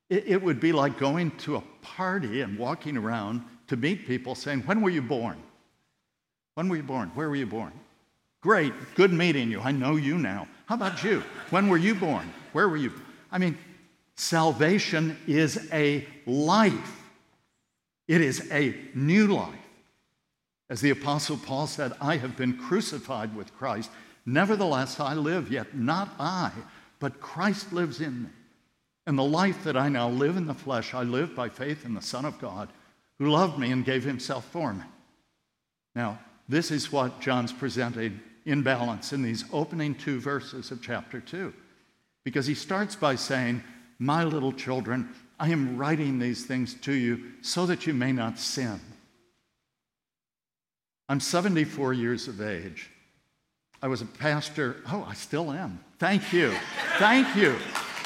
It, 0.09 0.25
it 0.27 0.43
would 0.43 0.59
be 0.59 0.73
like 0.73 0.99
going 0.99 1.31
to 1.37 1.55
a 1.55 1.63
party 1.81 2.41
and 2.41 2.59
walking 2.59 2.97
around 2.97 3.41
to 3.67 3.77
meet 3.77 4.05
people 4.05 4.35
saying, 4.35 4.63
When 4.63 4.81
were 4.81 4.89
you 4.89 5.01
born? 5.01 5.37
When 6.55 6.67
were 6.67 6.75
you 6.75 6.83
born? 6.83 7.11
Where 7.15 7.29
were 7.29 7.37
you 7.37 7.47
born? 7.47 7.71
Great, 8.41 8.73
good 8.95 9.13
meeting 9.13 9.49
you. 9.49 9.61
I 9.61 9.71
know 9.71 9.95
you 9.95 10.17
now. 10.17 10.45
How 10.65 10.75
about 10.75 11.05
you? 11.05 11.23
When 11.51 11.69
were 11.69 11.77
you 11.77 11.95
born? 11.95 12.33
Where 12.51 12.67
were 12.67 12.75
you? 12.75 12.91
I 13.31 13.37
mean, 13.37 13.57
salvation 14.17 15.17
is 15.25 15.69
a 15.71 16.05
life. 16.25 16.98
It 18.09 18.21
is 18.21 18.51
a 18.51 18.75
new 18.95 19.27
life. 19.27 19.53
As 20.67 20.81
the 20.81 20.89
Apostle 20.89 21.37
Paul 21.37 21.67
said, 21.67 21.93
I 22.01 22.17
have 22.17 22.35
been 22.35 22.57
crucified 22.57 23.35
with 23.35 23.55
Christ. 23.55 23.91
Nevertheless, 24.25 24.99
I 24.99 25.13
live, 25.13 25.51
yet 25.51 25.77
not 25.77 26.09
I, 26.19 26.51
but 26.99 27.21
Christ 27.21 27.71
lives 27.71 28.01
in 28.01 28.23
me. 28.23 28.29
And 29.05 29.17
the 29.17 29.23
life 29.23 29.63
that 29.63 29.77
I 29.77 29.89
now 29.89 30.09
live 30.09 30.37
in 30.37 30.47
the 30.47 30.55
flesh, 30.55 30.95
I 30.95 31.03
live 31.03 31.35
by 31.35 31.49
faith 31.49 31.85
in 31.85 31.93
the 31.93 32.01
Son 32.01 32.25
of 32.25 32.39
God, 32.39 32.69
who 33.19 33.29
loved 33.29 33.59
me 33.59 33.71
and 33.71 33.85
gave 33.85 34.03
himself 34.03 34.43
for 34.45 34.73
me. 34.73 34.85
Now, 35.93 36.19
this 36.47 36.71
is 36.71 36.91
what 36.91 37.21
John's 37.21 37.53
presenting 37.53 38.19
in 38.43 38.63
balance 38.63 39.13
in 39.13 39.21
these 39.21 39.45
opening 39.53 39.93
two 39.93 40.19
verses 40.19 40.71
of 40.71 40.81
chapter 40.81 41.21
2. 41.21 41.53
Because 42.25 42.47
he 42.47 42.55
starts 42.55 42.95
by 42.95 43.13
saying, 43.13 43.63
My 43.99 44.23
little 44.23 44.51
children, 44.51 45.09
I 45.39 45.49
am 45.49 45.77
writing 45.77 46.19
these 46.19 46.45
things 46.45 46.73
to 46.81 46.91
you 46.91 47.31
so 47.41 47.65
that 47.65 47.87
you 47.87 47.93
may 47.93 48.11
not 48.11 48.37
sin. 48.37 48.79
I'm 51.07 51.19
74 51.19 51.93
years 51.93 52.27
of 52.27 52.41
age. 52.41 52.89
I 53.81 53.87
was 53.87 54.01
a 54.01 54.05
pastor. 54.05 54.77
Oh, 54.91 55.05
I 55.07 55.13
still 55.13 55.51
am. 55.51 55.79
Thank 55.97 56.33
you. 56.33 56.53
Thank 56.97 57.35
you. 57.35 57.55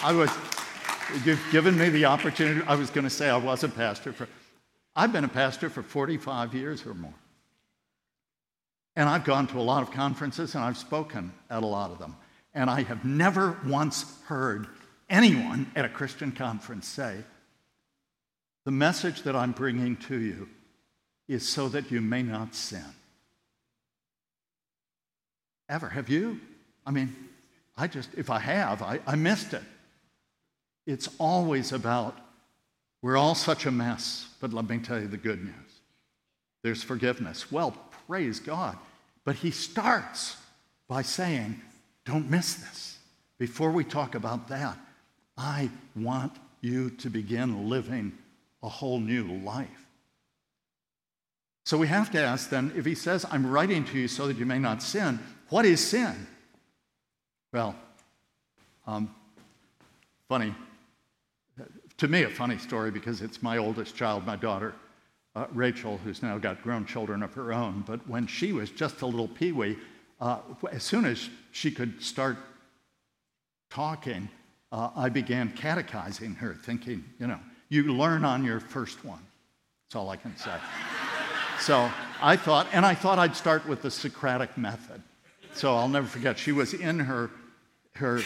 I 0.04 0.14
was, 0.14 0.30
you've 1.26 1.44
given 1.52 1.78
me 1.78 1.90
the 1.90 2.06
opportunity. 2.06 2.62
I 2.68 2.76
was 2.76 2.92
going 2.92 3.04
to 3.04 3.10
say 3.10 3.30
I 3.30 3.38
was 3.38 3.64
a 3.64 3.70
pastor 3.70 4.14
for, 4.14 4.28
I've 4.96 5.12
been 5.12 5.24
a 5.24 5.30
pastor 5.30 5.70
for 5.70 5.82
45 5.82 6.54
years 6.54 6.86
or 6.86 6.94
more. 6.94 7.14
And 8.96 9.10
I've 9.10 9.24
gone 9.24 9.48
to 9.48 9.60
a 9.60 9.62
lot 9.62 9.82
of 9.82 9.92
conferences 9.92 10.54
and 10.54 10.64
I've 10.64 10.78
spoken 10.78 11.34
at 11.50 11.64
a 11.64 11.66
lot 11.66 11.90
of 11.90 11.98
them. 11.98 12.16
And 12.54 12.70
I 12.70 12.84
have 12.84 13.04
never 13.04 13.58
once 13.66 14.06
heard 14.28 14.68
anyone 15.10 15.72
at 15.76 15.86
a 15.86 15.90
Christian 15.90 16.32
conference 16.32 16.88
say, 16.88 17.18
The 18.66 18.72
message 18.72 19.24
that 19.24 19.36
I'm 19.36 19.52
bringing 19.52 19.98
to 19.98 20.20
you 20.20 20.50
is 21.28 21.48
so 21.48 21.70
that 21.70 21.92
you 21.92 22.02
may 22.02 22.24
not 22.24 22.56
sin. 22.56 22.84
Ever. 25.70 25.90
Have 25.90 26.10
you? 26.10 26.40
I 26.86 26.92
mean, 26.92 27.16
I 27.78 27.88
just, 27.88 28.10
if 28.16 28.30
I 28.30 28.40
have, 28.40 28.82
I, 28.82 29.00
I 29.08 29.16
missed 29.16 29.54
it. 29.54 29.64
It's 30.86 31.10
always 31.18 31.72
about, 31.72 32.18
we're 33.02 33.18
all 33.18 33.36
such 33.36 33.66
a 33.66 33.72
mess, 33.72 34.28
but 34.42 34.54
let 34.54 34.70
me 34.70 34.80
tell 34.80 35.00
you 35.00 35.08
the 35.08 35.18
good 35.18 35.44
news. 35.44 35.54
There's 36.62 36.84
forgiveness. 36.84 37.52
Well, 37.52 37.72
praise 38.08 38.40
God. 38.40 38.78
But 39.26 39.38
he 39.38 39.52
starts 39.52 40.38
by 40.88 41.02
saying, 41.02 41.62
don't 42.06 42.30
miss 42.30 42.56
this. 42.56 42.98
Before 43.38 43.72
we 43.72 43.84
talk 43.84 44.16
about 44.16 44.50
that, 44.50 44.78
I 45.38 45.70
want 45.96 46.34
you 46.62 46.90
to 46.92 47.10
begin 47.10 47.70
living 47.70 48.14
a 48.62 48.70
whole 48.70 49.00
new 49.00 49.26
life. 49.40 49.68
So 51.66 51.78
we 51.78 51.88
have 51.88 52.12
to 52.12 52.22
ask 52.22 52.50
then 52.50 52.74
if 52.76 52.86
he 52.86 52.96
says, 52.96 53.26
I'm 53.32 53.50
writing 53.50 53.86
to 53.86 53.98
you 53.98 54.08
so 54.08 54.28
that 54.28 54.38
you 54.38 54.46
may 54.46 54.60
not 54.60 54.84
sin, 54.84 55.20
what 55.50 55.66
is 55.66 55.86
sin? 55.86 56.28
Well, 57.52 57.76
um, 58.86 59.14
funny, 60.28 60.54
to 61.98 62.08
me, 62.08 62.24
a 62.24 62.30
funny 62.30 62.58
story 62.58 62.92
because 62.92 63.22
it's 63.22 63.42
my 63.42 63.58
oldest 63.58 63.96
child, 63.96 64.26
my 64.26 64.36
daughter, 64.36 64.74
uh, 65.36 65.46
Rachel, 65.54 66.00
who's 66.04 66.22
now 66.22 66.38
got 66.38 66.62
grown 66.62 66.86
children 66.86 67.24
of 67.24 67.34
her 67.34 67.54
own. 67.54 67.84
But 67.88 68.08
when 68.10 68.28
she 68.28 68.52
was 68.52 68.70
just 68.70 69.02
a 69.02 69.06
little 69.06 69.28
peewee, 69.28 69.78
uh, 70.20 70.40
as 70.72 70.84
soon 70.84 71.06
as 71.06 71.30
she 71.52 71.72
could 71.72 72.02
start 72.02 72.38
talking, 73.70 74.30
uh, 74.74 74.90
I 74.96 75.08
began 75.08 75.52
catechizing 75.52 76.34
her, 76.36 76.56
thinking, 76.56 77.06
you 77.20 77.28
know, 77.28 77.40
you 77.70 77.94
learn 77.94 78.26
on 78.26 78.44
your 78.44 78.60
first 78.60 79.06
one. 79.06 79.22
That's 79.86 79.96
all 79.96 80.10
I 80.10 80.18
can 80.18 80.36
say. 80.36 80.56
so 81.60 81.90
I 82.22 82.36
thought, 82.36 82.68
and 82.74 82.84
I 82.84 82.96
thought 82.96 83.20
I'd 83.20 83.36
start 83.36 83.68
with 83.68 83.84
the 83.84 83.92
Socratic 83.92 84.58
method. 84.58 85.02
So 85.54 85.76
I'll 85.76 85.88
never 85.88 86.08
forget, 86.08 86.40
she 86.40 86.52
was 86.52 86.74
in 86.74 86.98
her, 87.00 87.30
her 87.94 88.22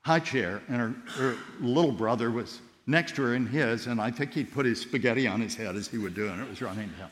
high 0.00 0.18
chair, 0.18 0.60
and 0.68 0.76
her, 0.76 0.94
her 1.12 1.36
little 1.60 1.92
brother 1.92 2.32
was 2.32 2.60
next 2.88 3.14
to 3.16 3.22
her 3.22 3.34
in 3.34 3.46
his, 3.46 3.86
and 3.86 4.00
I 4.00 4.10
think 4.10 4.34
he'd 4.34 4.52
put 4.52 4.66
his 4.66 4.80
spaghetti 4.80 5.28
on 5.28 5.40
his 5.40 5.54
head 5.54 5.76
as 5.76 5.86
he 5.86 5.98
would 5.98 6.14
do, 6.14 6.28
and 6.28 6.42
it 6.42 6.48
was 6.48 6.60
running 6.60 6.90
down. 6.98 7.10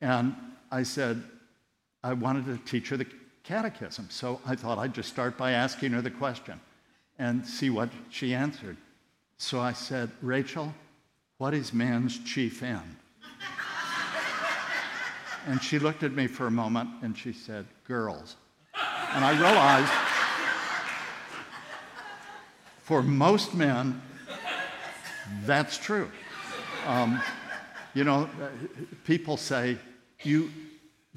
And 0.00 0.34
I 0.70 0.84
said, 0.84 1.22
I 2.02 2.14
wanted 2.14 2.46
to 2.46 2.56
teach 2.64 2.88
her 2.88 2.96
the 2.96 3.06
catechism. 3.44 4.08
So 4.10 4.40
I 4.46 4.54
thought 4.54 4.78
I'd 4.78 4.94
just 4.94 5.10
start 5.10 5.36
by 5.36 5.50
asking 5.50 5.92
her 5.92 6.00
the 6.00 6.10
question 6.10 6.58
and 7.22 7.46
see 7.46 7.70
what 7.70 7.88
she 8.10 8.34
answered. 8.34 8.76
So 9.38 9.60
I 9.60 9.74
said, 9.74 10.10
Rachel, 10.22 10.74
what 11.38 11.54
is 11.54 11.72
man's 11.72 12.18
chief 12.24 12.64
end? 12.64 12.96
and 15.46 15.62
she 15.62 15.78
looked 15.78 16.02
at 16.02 16.12
me 16.12 16.26
for 16.26 16.48
a 16.48 16.50
moment 16.50 16.90
and 17.02 17.16
she 17.16 17.32
said, 17.32 17.64
girls. 17.86 18.34
And 19.14 19.24
I 19.24 19.38
realized 19.38 19.92
for 22.82 23.04
most 23.04 23.54
men, 23.54 24.02
that's 25.44 25.78
true. 25.78 26.10
Um, 26.88 27.22
you 27.94 28.02
know, 28.02 28.28
people 29.04 29.36
say, 29.36 29.78
you, 30.24 30.50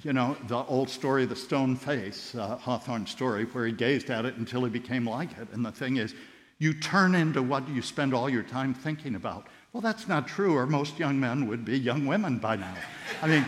you 0.03 0.13
know, 0.13 0.35
the 0.47 0.57
old 0.65 0.89
story, 0.89 1.25
the 1.25 1.35
stone 1.35 1.75
face, 1.75 2.35
uh, 2.35 2.57
Hawthorne 2.57 3.05
story, 3.05 3.45
where 3.45 3.65
he 3.65 3.71
gazed 3.71 4.09
at 4.09 4.25
it 4.25 4.35
until 4.35 4.63
he 4.63 4.69
became 4.69 5.07
like 5.07 5.37
it. 5.37 5.47
And 5.53 5.65
the 5.65 5.71
thing 5.71 5.97
is, 5.97 6.13
you 6.57 6.73
turn 6.73 7.15
into 7.15 7.41
what 7.41 7.67
you 7.69 7.81
spend 7.81 8.13
all 8.13 8.29
your 8.29 8.43
time 8.43 8.73
thinking 8.73 9.15
about. 9.15 9.47
Well, 9.73 9.81
that's 9.81 10.07
not 10.07 10.27
true, 10.27 10.55
or 10.55 10.65
most 10.65 10.99
young 10.99 11.19
men 11.19 11.47
would 11.47 11.65
be 11.65 11.77
young 11.77 12.05
women 12.05 12.37
by 12.39 12.55
now. 12.55 12.75
I 13.21 13.27
mean, 13.27 13.45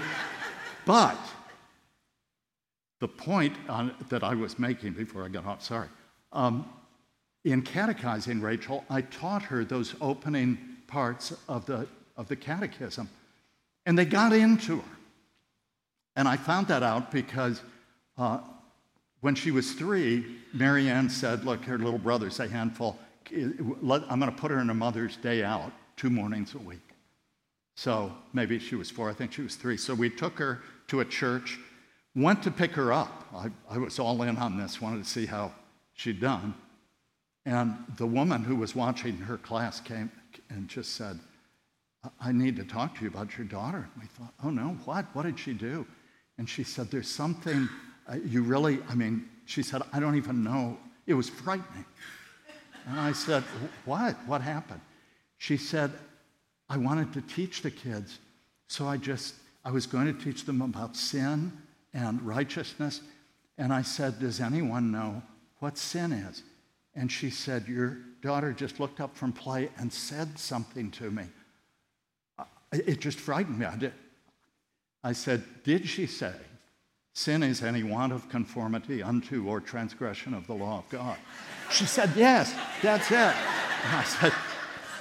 but 0.85 1.17
the 2.99 3.07
point 3.07 3.55
on, 3.69 3.93
that 4.09 4.23
I 4.23 4.33
was 4.33 4.57
making 4.57 4.93
before 4.93 5.23
I 5.23 5.29
got 5.29 5.45
off, 5.45 5.63
sorry, 5.63 5.87
um, 6.31 6.67
in 7.45 7.61
catechizing 7.61 8.41
Rachel, 8.41 8.83
I 8.89 9.01
taught 9.01 9.43
her 9.43 9.63
those 9.63 9.95
opening 10.01 10.57
parts 10.87 11.33
of 11.47 11.65
the, 11.65 11.87
of 12.17 12.27
the 12.27 12.35
catechism, 12.35 13.09
and 13.85 13.97
they 13.97 14.05
got 14.05 14.33
into 14.33 14.77
her. 14.77 14.96
And 16.17 16.27
I 16.27 16.35
found 16.35 16.67
that 16.67 16.81
out 16.81 17.11
because 17.11 17.61
uh, 18.17 18.39
when 19.21 19.35
she 19.35 19.51
was 19.51 19.73
three, 19.73 20.25
Marianne 20.51 21.09
said, 21.09 21.45
Look, 21.45 21.63
her 21.65 21.77
little 21.77 21.99
brother's 21.99 22.39
a 22.39 22.47
handful. 22.47 22.99
I'm 23.31 24.19
going 24.19 24.21
to 24.21 24.31
put 24.31 24.51
her 24.51 24.59
in 24.59 24.69
a 24.69 24.73
Mother's 24.73 25.15
Day 25.15 25.43
out 25.43 25.71
two 25.95 26.09
mornings 26.09 26.55
a 26.55 26.57
week. 26.57 26.81
So 27.75 28.11
maybe 28.33 28.57
she 28.57 28.75
was 28.75 28.89
four, 28.89 29.09
I 29.09 29.13
think 29.13 29.31
she 29.31 29.43
was 29.43 29.55
three. 29.55 29.77
So 29.77 29.93
we 29.93 30.09
took 30.09 30.39
her 30.39 30.63
to 30.87 31.01
a 31.01 31.05
church, 31.05 31.59
went 32.15 32.41
to 32.43 32.51
pick 32.51 32.71
her 32.71 32.91
up. 32.91 33.27
I, 33.35 33.49
I 33.69 33.77
was 33.77 33.99
all 33.99 34.23
in 34.23 34.37
on 34.37 34.57
this, 34.57 34.81
wanted 34.81 35.03
to 35.03 35.09
see 35.09 35.27
how 35.27 35.51
she'd 35.93 36.19
done. 36.19 36.55
And 37.45 37.75
the 37.97 38.07
woman 38.07 38.43
who 38.43 38.55
was 38.55 38.75
watching 38.75 39.17
her 39.17 39.37
class 39.37 39.79
came 39.79 40.11
and 40.49 40.67
just 40.67 40.95
said, 40.95 41.19
I 42.19 42.31
need 42.31 42.55
to 42.55 42.63
talk 42.63 42.95
to 42.95 43.03
you 43.03 43.09
about 43.09 43.37
your 43.37 43.45
daughter. 43.45 43.87
We 44.01 44.07
thought, 44.07 44.33
oh 44.43 44.49
no, 44.49 44.69
what? 44.85 45.05
What 45.13 45.23
did 45.23 45.37
she 45.37 45.53
do? 45.53 45.85
And 46.37 46.49
she 46.49 46.63
said, 46.63 46.91
There's 46.91 47.09
something 47.09 47.67
uh, 48.09 48.15
you 48.25 48.41
really, 48.41 48.79
I 48.89 48.95
mean, 48.95 49.27
she 49.45 49.63
said, 49.63 49.81
I 49.91 49.99
don't 49.99 50.15
even 50.15 50.43
know. 50.43 50.77
It 51.05 51.13
was 51.13 51.29
frightening. 51.29 51.85
And 52.87 52.99
I 52.99 53.11
said, 53.11 53.43
What? 53.85 54.15
What 54.25 54.41
happened? 54.41 54.81
She 55.37 55.57
said, 55.57 55.91
I 56.69 56.77
wanted 56.77 57.13
to 57.13 57.21
teach 57.21 57.61
the 57.61 57.71
kids. 57.71 58.19
So 58.67 58.87
I 58.87 58.97
just, 58.97 59.35
I 59.63 59.71
was 59.71 59.85
going 59.85 60.05
to 60.05 60.23
teach 60.23 60.45
them 60.45 60.61
about 60.61 60.95
sin 60.95 61.51
and 61.93 62.21
righteousness. 62.21 63.01
And 63.57 63.73
I 63.73 63.81
said, 63.81 64.19
Does 64.19 64.39
anyone 64.39 64.91
know 64.91 65.21
what 65.59 65.77
sin 65.77 66.11
is? 66.11 66.43
And 66.95 67.11
she 67.11 67.29
said, 67.29 67.67
Your 67.67 67.97
daughter 68.21 68.53
just 68.53 68.79
looked 68.79 68.99
up 68.99 69.15
from 69.15 69.33
play 69.33 69.69
and 69.77 69.91
said 69.91 70.39
something 70.39 70.91
to 70.91 71.11
me. 71.11 71.23
It 72.71 72.99
just 72.99 73.19
frightened 73.19 73.59
me. 73.59 73.65
I, 73.65 73.75
did, 73.77 73.93
I 75.03 75.13
said, 75.13 75.43
Did 75.63 75.87
she 75.87 76.05
say, 76.05 76.33
sin 77.13 77.43
is 77.43 77.63
any 77.63 77.83
want 77.83 78.13
of 78.13 78.29
conformity 78.29 79.01
unto 79.01 79.47
or 79.47 79.59
transgression 79.59 80.33
of 80.33 80.47
the 80.47 80.53
law 80.53 80.79
of 80.79 80.89
God? 80.89 81.17
She 81.71 81.85
said, 81.85 82.11
Yes, 82.15 82.53
that's 82.81 83.11
it. 83.11 83.15
And 83.15 83.95
I 83.95 84.03
said, 84.03 84.33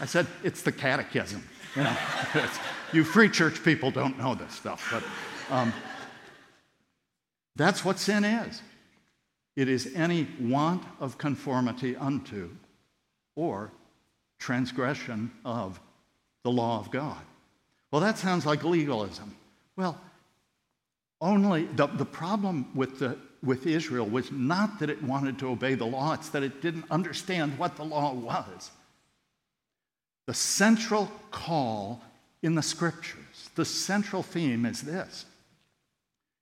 I 0.00 0.06
said, 0.06 0.26
It's 0.42 0.62
the 0.62 0.72
catechism. 0.72 1.42
You, 1.74 1.84
know, 1.84 1.96
you 2.92 3.04
free 3.04 3.28
church 3.28 3.62
people 3.62 3.90
don't 3.90 4.18
know 4.18 4.34
this 4.34 4.52
stuff, 4.52 4.88
but 4.90 5.54
um, 5.54 5.72
that's 7.54 7.84
what 7.84 7.98
sin 7.98 8.24
is. 8.24 8.62
It 9.56 9.68
is 9.68 9.92
any 9.94 10.28
want 10.38 10.82
of 11.00 11.16
conformity 11.16 11.96
unto 11.96 12.50
or 13.34 13.72
transgression 14.38 15.30
of 15.44 15.80
the 16.42 16.50
law 16.50 16.78
of 16.78 16.90
God. 16.90 17.20
Well, 17.90 18.02
that 18.02 18.18
sounds 18.18 18.44
like 18.44 18.64
legalism. 18.64 19.34
Well, 19.76 20.00
only 21.20 21.64
the, 21.64 21.86
the 21.86 22.04
problem 22.04 22.74
with, 22.74 22.98
the, 22.98 23.18
with 23.42 23.66
Israel 23.66 24.06
was 24.06 24.30
not 24.32 24.78
that 24.80 24.90
it 24.90 25.02
wanted 25.02 25.38
to 25.40 25.48
obey 25.48 25.74
the 25.74 25.86
law, 25.86 26.12
it's 26.12 26.30
that 26.30 26.42
it 26.42 26.60
didn't 26.60 26.84
understand 26.90 27.58
what 27.58 27.76
the 27.76 27.84
law 27.84 28.12
was. 28.12 28.70
The 30.26 30.34
central 30.34 31.10
call 31.30 32.02
in 32.42 32.54
the 32.54 32.62
scriptures, 32.62 33.50
the 33.54 33.64
central 33.64 34.22
theme 34.22 34.66
is 34.66 34.82
this 34.82 35.24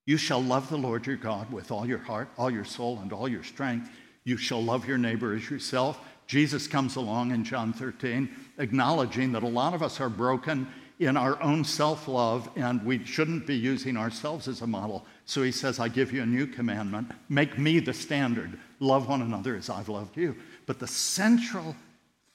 You 0.06 0.16
shall 0.16 0.42
love 0.42 0.68
the 0.68 0.78
Lord 0.78 1.06
your 1.06 1.16
God 1.16 1.52
with 1.52 1.70
all 1.70 1.86
your 1.86 1.98
heart, 1.98 2.28
all 2.36 2.50
your 2.50 2.64
soul, 2.64 2.98
and 3.00 3.12
all 3.12 3.28
your 3.28 3.44
strength. 3.44 3.90
You 4.24 4.36
shall 4.38 4.62
love 4.62 4.88
your 4.88 4.98
neighbor 4.98 5.34
as 5.34 5.50
yourself. 5.50 6.00
Jesus 6.26 6.66
comes 6.66 6.96
along 6.96 7.32
in 7.32 7.44
John 7.44 7.74
13, 7.74 8.34
acknowledging 8.56 9.32
that 9.32 9.42
a 9.42 9.48
lot 9.48 9.74
of 9.74 9.82
us 9.82 10.00
are 10.00 10.08
broken 10.08 10.66
in 11.06 11.16
our 11.16 11.40
own 11.42 11.64
self 11.64 12.08
love, 12.08 12.48
and 12.56 12.84
we 12.84 13.04
shouldn't 13.04 13.46
be 13.46 13.56
using 13.56 13.96
ourselves 13.96 14.48
as 14.48 14.62
a 14.62 14.66
model. 14.66 15.04
So 15.26 15.42
he 15.42 15.52
says, 15.52 15.80
I 15.80 15.88
give 15.88 16.12
you 16.12 16.22
a 16.22 16.26
new 16.26 16.46
commandment 16.46 17.10
make 17.28 17.58
me 17.58 17.78
the 17.80 17.94
standard. 17.94 18.58
Love 18.80 19.08
one 19.08 19.22
another 19.22 19.56
as 19.56 19.70
I've 19.70 19.88
loved 19.88 20.16
you. 20.16 20.36
But 20.66 20.78
the 20.78 20.86
central 20.86 21.76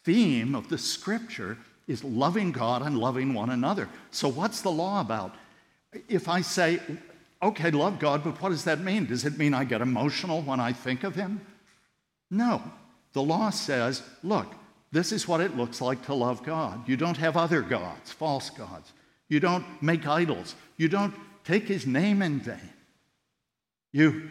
theme 0.03 0.55
of 0.55 0.69
the 0.69 0.77
scripture 0.77 1.57
is 1.87 2.03
loving 2.03 2.51
God 2.51 2.81
and 2.81 2.97
loving 2.97 3.33
one 3.33 3.49
another. 3.49 3.89
So, 4.11 4.27
what's 4.27 4.61
the 4.61 4.71
law 4.71 5.01
about? 5.01 5.35
If 6.07 6.29
I 6.29 6.41
say, 6.41 6.79
okay, 7.41 7.71
love 7.71 7.99
God, 7.99 8.23
but 8.23 8.41
what 8.41 8.49
does 8.49 8.63
that 8.65 8.79
mean? 8.79 9.05
Does 9.05 9.25
it 9.25 9.37
mean 9.37 9.53
I 9.53 9.63
get 9.63 9.81
emotional 9.81 10.41
when 10.41 10.59
I 10.59 10.71
think 10.73 11.03
of 11.03 11.15
Him? 11.15 11.41
No. 12.29 12.61
The 13.13 13.23
law 13.23 13.49
says, 13.49 14.03
look, 14.23 14.53
this 14.91 15.11
is 15.11 15.27
what 15.27 15.41
it 15.41 15.55
looks 15.55 15.81
like 15.81 16.05
to 16.05 16.13
love 16.13 16.43
God. 16.43 16.87
You 16.87 16.97
don't 16.97 17.17
have 17.17 17.37
other 17.37 17.61
gods, 17.61 18.11
false 18.11 18.49
gods. 18.49 18.91
You 19.27 19.39
don't 19.39 19.65
make 19.81 20.07
idols. 20.07 20.55
You 20.77 20.89
don't 20.89 21.13
take 21.43 21.67
his 21.67 21.85
name 21.85 22.21
in 22.21 22.39
vain. 22.39 22.73
You 23.91 24.29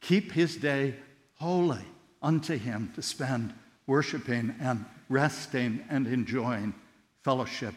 keep 0.00 0.32
his 0.32 0.56
day 0.56 0.94
holy 1.34 1.84
unto 2.22 2.56
him 2.56 2.92
to 2.94 3.02
spend 3.02 3.52
worshiping 3.86 4.54
and 4.60 4.84
resting 5.08 5.84
and 5.88 6.06
enjoying 6.06 6.74
fellowship 7.22 7.74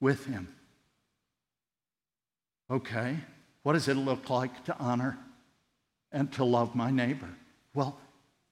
with 0.00 0.26
him. 0.26 0.48
Okay, 2.70 3.16
what 3.62 3.74
does 3.74 3.88
it 3.88 3.94
look 3.94 4.28
like 4.28 4.64
to 4.64 4.76
honor 4.78 5.18
and 6.12 6.32
to 6.32 6.44
love 6.44 6.74
my 6.74 6.90
neighbor? 6.90 7.28
Well, 7.74 7.98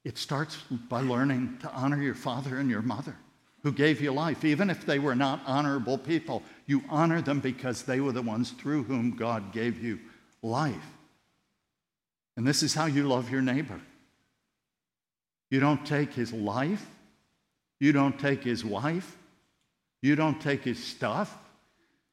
it 0.05 0.19
starts 0.19 0.59
by 0.89 1.01
learning 1.01 1.59
to 1.63 1.71
honor 1.73 2.01
your 2.01 2.15
father 2.15 2.59
and 2.59 2.71
your 2.71 2.83
mother 2.83 3.17
who 3.63 3.73
gave 3.73 4.01
you 4.01 4.13
life. 4.13 4.45
Even 4.45 4.69
if 4.69 4.85
they 4.85 4.99
were 4.99 5.15
not 5.15 5.41
honorable 5.47 5.97
people, 5.97 6.43
you 6.67 6.83
honor 6.91 7.23
them 7.23 7.41
because 7.41 7.83
they 7.83 7.99
were 8.01 8.13
the 8.13 8.23
ones 8.23 8.51
through 8.51 8.85
whom 8.85 9.17
God 9.17 9.53
gave 9.53 9.83
you 9.83 9.99
life. 10.43 10.87
And 12.37 12.47
this 12.47 12.63
is 12.63 12.75
how 12.75 12.85
you 12.87 13.09
love 13.09 13.31
your 13.31 13.41
neighbor. 13.41 13.81
You 15.51 15.61
don't 15.61 15.87
take 15.87 16.13
his 16.13 16.33
life, 16.33 16.85
you 17.81 17.93
don't 17.93 18.19
take 18.19 18.43
his 18.43 18.65
wife, 18.65 19.17
you 20.03 20.17
don't 20.17 20.41
take 20.41 20.65
his 20.65 20.83
stuff, 20.83 21.35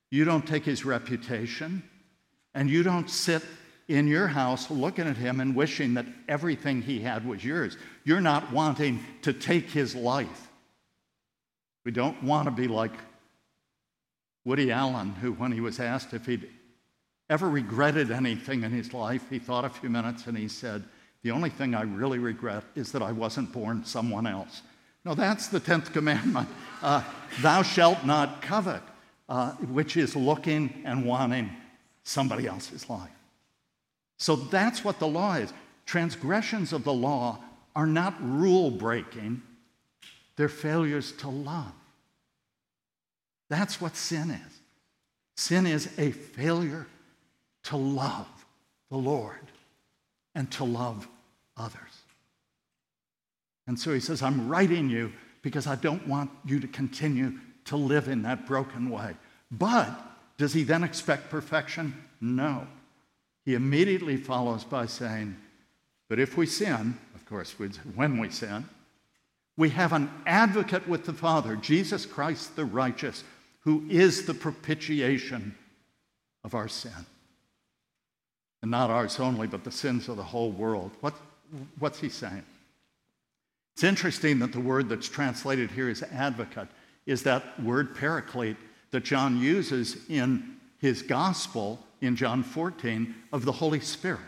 you 0.09 0.23
don't 0.23 0.47
take 0.47 0.63
his 0.63 0.85
reputation, 0.85 1.83
and 2.53 2.69
you 2.69 2.83
don't 2.83 3.09
sit 3.09 3.43
in 3.95 4.07
your 4.07 4.27
house 4.27 4.69
looking 4.71 5.07
at 5.07 5.17
him 5.17 5.39
and 5.39 5.55
wishing 5.55 5.93
that 5.95 6.05
everything 6.27 6.81
he 6.81 6.99
had 7.01 7.25
was 7.25 7.43
yours. 7.43 7.77
You're 8.03 8.21
not 8.21 8.51
wanting 8.51 9.03
to 9.23 9.33
take 9.33 9.69
his 9.69 9.95
life. 9.95 10.49
We 11.83 11.91
don't 11.91 12.21
want 12.23 12.45
to 12.45 12.51
be 12.51 12.67
like 12.67 12.93
Woody 14.45 14.71
Allen, 14.71 15.11
who, 15.13 15.33
when 15.33 15.51
he 15.51 15.61
was 15.61 15.79
asked 15.79 16.13
if 16.13 16.25
he'd 16.25 16.49
ever 17.29 17.49
regretted 17.49 18.11
anything 18.11 18.63
in 18.63 18.71
his 18.71 18.93
life, 18.93 19.23
he 19.29 19.39
thought 19.39 19.65
a 19.65 19.69
few 19.69 19.89
minutes 19.89 20.27
and 20.27 20.37
he 20.37 20.47
said, 20.47 20.83
The 21.23 21.31
only 21.31 21.49
thing 21.49 21.75
I 21.75 21.83
really 21.83 22.19
regret 22.19 22.63
is 22.75 22.91
that 22.91 23.01
I 23.01 23.11
wasn't 23.11 23.51
born 23.51 23.85
someone 23.85 24.27
else. 24.27 24.61
No, 25.05 25.15
that's 25.15 25.47
the 25.47 25.59
10th 25.59 25.93
commandment. 25.93 26.49
Uh, 26.83 27.03
Thou 27.41 27.61
shalt 27.61 28.03
not 28.07 28.41
covet, 28.41 28.81
uh, 29.29 29.51
which 29.51 29.95
is 29.97 30.15
looking 30.15 30.81
and 30.83 31.05
wanting 31.05 31.47
somebody 32.01 32.47
else's 32.47 32.89
life. 32.89 33.11
So 34.21 34.35
that's 34.35 34.83
what 34.83 34.99
the 34.99 35.07
law 35.07 35.33
is. 35.33 35.51
Transgressions 35.87 36.73
of 36.73 36.83
the 36.83 36.93
law 36.93 37.39
are 37.75 37.87
not 37.87 38.13
rule 38.21 38.69
breaking, 38.69 39.41
they're 40.35 40.47
failures 40.47 41.11
to 41.13 41.27
love. 41.27 41.71
That's 43.49 43.81
what 43.81 43.95
sin 43.95 44.29
is. 44.29 44.59
Sin 45.37 45.65
is 45.65 45.89
a 45.97 46.11
failure 46.11 46.85
to 47.63 47.77
love 47.77 48.27
the 48.91 48.97
Lord 48.97 49.39
and 50.35 50.51
to 50.51 50.65
love 50.65 51.07
others. 51.57 52.03
And 53.65 53.79
so 53.79 53.91
he 53.91 53.99
says, 53.99 54.21
I'm 54.21 54.47
writing 54.47 54.87
you 54.87 55.11
because 55.41 55.65
I 55.65 55.75
don't 55.77 56.07
want 56.07 56.29
you 56.45 56.59
to 56.59 56.67
continue 56.67 57.39
to 57.65 57.75
live 57.75 58.07
in 58.07 58.21
that 58.21 58.45
broken 58.45 58.91
way. 58.91 59.15
But 59.49 59.89
does 60.37 60.53
he 60.53 60.61
then 60.61 60.83
expect 60.83 61.31
perfection? 61.31 62.05
No. 62.21 62.67
He 63.45 63.55
immediately 63.55 64.17
follows 64.17 64.63
by 64.63 64.85
saying, 64.85 65.35
But 66.09 66.19
if 66.19 66.37
we 66.37 66.45
sin, 66.45 66.97
of 67.15 67.25
course, 67.25 67.55
when 67.95 68.17
we 68.17 68.29
sin, 68.29 68.65
we 69.57 69.69
have 69.69 69.93
an 69.93 70.11
advocate 70.25 70.87
with 70.87 71.05
the 71.05 71.13
Father, 71.13 71.55
Jesus 71.55 72.05
Christ 72.05 72.55
the 72.55 72.65
righteous, 72.65 73.23
who 73.61 73.85
is 73.89 74.25
the 74.25 74.33
propitiation 74.33 75.55
of 76.43 76.55
our 76.55 76.67
sin. 76.67 77.05
And 78.61 78.71
not 78.71 78.89
ours 78.89 79.19
only, 79.19 79.47
but 79.47 79.63
the 79.63 79.71
sins 79.71 80.07
of 80.07 80.17
the 80.17 80.23
whole 80.23 80.51
world. 80.51 80.91
What, 81.01 81.15
what's 81.79 81.99
he 81.99 82.09
saying? 82.09 82.43
It's 83.73 83.83
interesting 83.83 84.39
that 84.39 84.51
the 84.51 84.59
word 84.59 84.89
that's 84.89 85.09
translated 85.09 85.71
here 85.71 85.89
as 85.89 86.03
advocate 86.03 86.67
is 87.05 87.23
that 87.23 87.61
word 87.63 87.95
paraclete 87.95 88.57
that 88.91 89.03
John 89.03 89.39
uses 89.39 89.97
in 90.09 90.57
his 90.79 91.01
gospel 91.01 91.79
in 92.01 92.15
John 92.15 92.43
14 92.43 93.13
of 93.31 93.45
the 93.45 93.51
Holy 93.51 93.79
Spirit. 93.79 94.19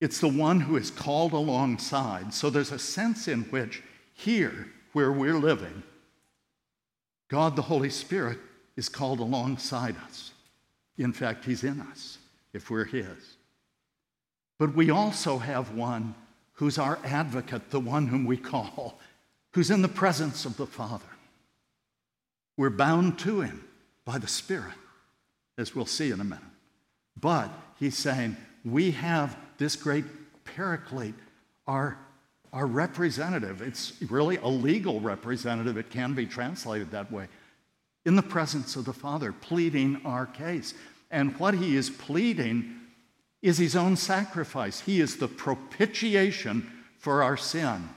It's 0.00 0.20
the 0.20 0.28
one 0.28 0.60
who 0.60 0.76
is 0.76 0.90
called 0.90 1.32
alongside. 1.32 2.34
So 2.34 2.50
there's 2.50 2.72
a 2.72 2.78
sense 2.78 3.28
in 3.28 3.42
which 3.44 3.82
here, 4.14 4.68
where 4.92 5.12
we're 5.12 5.38
living, 5.38 5.82
God 7.28 7.56
the 7.56 7.62
Holy 7.62 7.90
Spirit 7.90 8.38
is 8.76 8.88
called 8.88 9.20
alongside 9.20 9.96
us. 10.06 10.32
In 10.96 11.12
fact, 11.12 11.44
He's 11.44 11.64
in 11.64 11.80
us 11.80 12.18
if 12.52 12.70
we're 12.70 12.84
His. 12.84 13.36
But 14.58 14.74
we 14.74 14.90
also 14.90 15.38
have 15.38 15.74
one 15.74 16.14
who's 16.54 16.78
our 16.78 16.98
advocate, 17.04 17.70
the 17.70 17.80
one 17.80 18.06
whom 18.06 18.24
we 18.24 18.38
call, 18.38 18.98
who's 19.52 19.70
in 19.70 19.82
the 19.82 19.88
presence 19.88 20.44
of 20.46 20.56
the 20.56 20.66
Father. 20.66 21.04
We're 22.56 22.70
bound 22.70 23.18
to 23.20 23.42
Him 23.42 23.64
by 24.06 24.18
the 24.18 24.28
Spirit, 24.28 24.72
as 25.58 25.74
we'll 25.74 25.86
see 25.86 26.10
in 26.10 26.20
a 26.20 26.24
minute. 26.24 26.44
But 27.20 27.50
He's 27.78 27.96
saying, 27.96 28.36
we 28.64 28.92
have 28.92 29.36
this 29.58 29.76
great 29.76 30.04
paraclete, 30.44 31.14
our 31.66 31.98
our 32.56 32.66
representative. 32.66 33.60
It's 33.60 33.92
really 34.08 34.38
a 34.38 34.48
legal 34.48 34.98
representative, 35.00 35.76
it 35.76 35.90
can 35.90 36.14
be 36.14 36.24
translated 36.24 36.90
that 36.90 37.12
way, 37.12 37.28
in 38.06 38.16
the 38.16 38.22
presence 38.22 38.76
of 38.76 38.86
the 38.86 38.94
Father, 38.94 39.30
pleading 39.32 40.00
our 40.06 40.24
case. 40.24 40.72
And 41.10 41.38
what 41.38 41.54
he 41.54 41.76
is 41.76 41.90
pleading 41.90 42.74
is 43.42 43.58
his 43.58 43.76
own 43.76 43.94
sacrifice. 43.96 44.80
He 44.80 45.00
is 45.00 45.18
the 45.18 45.28
propitiation 45.28 46.70
for 46.98 47.22
our 47.22 47.36
sin. 47.36 47.88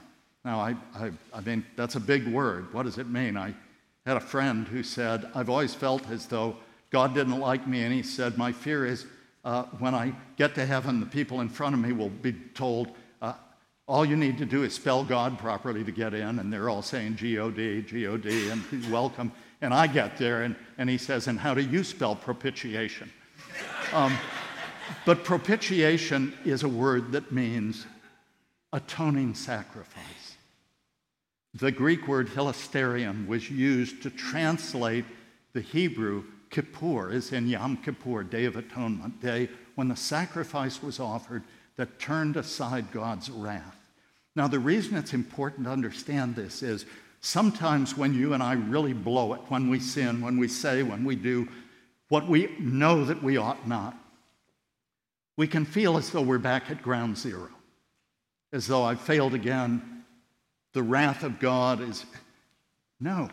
Now, 0.44 0.60
I, 0.60 0.76
I, 0.94 1.10
I 1.32 1.40
mean, 1.40 1.64
that's 1.74 1.96
a 1.96 2.00
big 2.00 2.28
word. 2.28 2.72
What 2.74 2.84
does 2.84 2.98
it 2.98 3.08
mean? 3.08 3.38
I 3.38 3.54
had 4.04 4.18
a 4.18 4.20
friend 4.20 4.68
who 4.68 4.82
said, 4.82 5.30
I've 5.34 5.48
always 5.48 5.74
felt 5.74 6.08
as 6.10 6.26
though 6.26 6.56
God 6.90 7.14
didn't 7.14 7.38
like 7.38 7.66
me, 7.66 7.82
and 7.82 7.92
he 7.92 8.02
said, 8.02 8.36
My 8.36 8.52
fear 8.52 8.84
is 8.84 9.06
uh, 9.44 9.64
when 9.78 9.94
I 9.94 10.12
get 10.36 10.54
to 10.56 10.66
heaven, 10.66 11.00
the 11.00 11.06
people 11.06 11.40
in 11.40 11.48
front 11.48 11.74
of 11.74 11.80
me 11.80 11.92
will 11.92 12.10
be 12.10 12.32
told, 12.32 12.92
all 13.90 14.04
you 14.04 14.14
need 14.14 14.38
to 14.38 14.44
do 14.44 14.62
is 14.62 14.72
spell 14.72 15.02
God 15.02 15.36
properly 15.36 15.82
to 15.82 15.90
get 15.90 16.14
in, 16.14 16.38
and 16.38 16.52
they're 16.52 16.68
all 16.68 16.80
saying 16.80 17.16
G 17.16 17.40
O 17.40 17.50
D, 17.50 17.82
G 17.82 18.06
O 18.06 18.16
D, 18.16 18.48
and 18.48 18.62
welcome. 18.88 19.32
And 19.60 19.74
I 19.74 19.88
get 19.88 20.16
there, 20.16 20.44
and, 20.44 20.54
and 20.78 20.88
he 20.88 20.96
says, 20.96 21.26
And 21.26 21.40
how 21.40 21.54
do 21.54 21.60
you 21.60 21.82
spell 21.82 22.14
propitiation? 22.14 23.10
Um, 23.92 24.16
but 25.04 25.24
propitiation 25.24 26.32
is 26.44 26.62
a 26.62 26.68
word 26.68 27.10
that 27.10 27.32
means 27.32 27.84
atoning 28.72 29.34
sacrifice. 29.34 30.36
The 31.54 31.72
Greek 31.72 32.06
word 32.06 32.28
hilasterion 32.28 33.26
was 33.26 33.50
used 33.50 34.04
to 34.04 34.10
translate 34.10 35.04
the 35.52 35.62
Hebrew 35.62 36.22
Kippur, 36.50 37.10
is 37.10 37.32
in 37.32 37.48
Yom 37.48 37.76
Kippur, 37.78 38.24
Day 38.24 38.44
of 38.44 38.56
Atonement, 38.56 39.20
day 39.20 39.48
when 39.76 39.88
the 39.88 39.96
sacrifice 39.96 40.82
was 40.82 41.00
offered 41.00 41.42
that 41.76 41.98
turned 41.98 42.36
aside 42.36 42.90
God's 42.90 43.30
wrath. 43.30 43.76
Now, 44.36 44.48
the 44.48 44.58
reason 44.58 44.96
it's 44.96 45.14
important 45.14 45.64
to 45.64 45.72
understand 45.72 46.34
this 46.34 46.62
is 46.62 46.86
sometimes 47.20 47.96
when 47.96 48.14
you 48.14 48.34
and 48.34 48.42
I 48.42 48.54
really 48.54 48.92
blow 48.92 49.32
it, 49.34 49.40
when 49.48 49.70
we 49.70 49.80
sin, 49.80 50.20
when 50.20 50.36
we 50.38 50.48
say, 50.48 50.82
when 50.82 51.04
we 51.04 51.16
do 51.16 51.48
what 52.08 52.28
we 52.28 52.54
know 52.58 53.04
that 53.04 53.22
we 53.22 53.36
ought 53.36 53.66
not, 53.66 53.96
we 55.36 55.46
can 55.46 55.64
feel 55.64 55.96
as 55.96 56.10
though 56.10 56.20
we're 56.20 56.38
back 56.38 56.70
at 56.70 56.82
ground 56.82 57.16
zero, 57.16 57.48
as 58.52 58.66
though 58.66 58.82
I've 58.82 59.00
failed 59.00 59.34
again. 59.34 60.04
The 60.72 60.82
wrath 60.82 61.22
of 61.22 61.40
God 61.40 61.80
is. 61.80 62.04
No. 63.00 63.30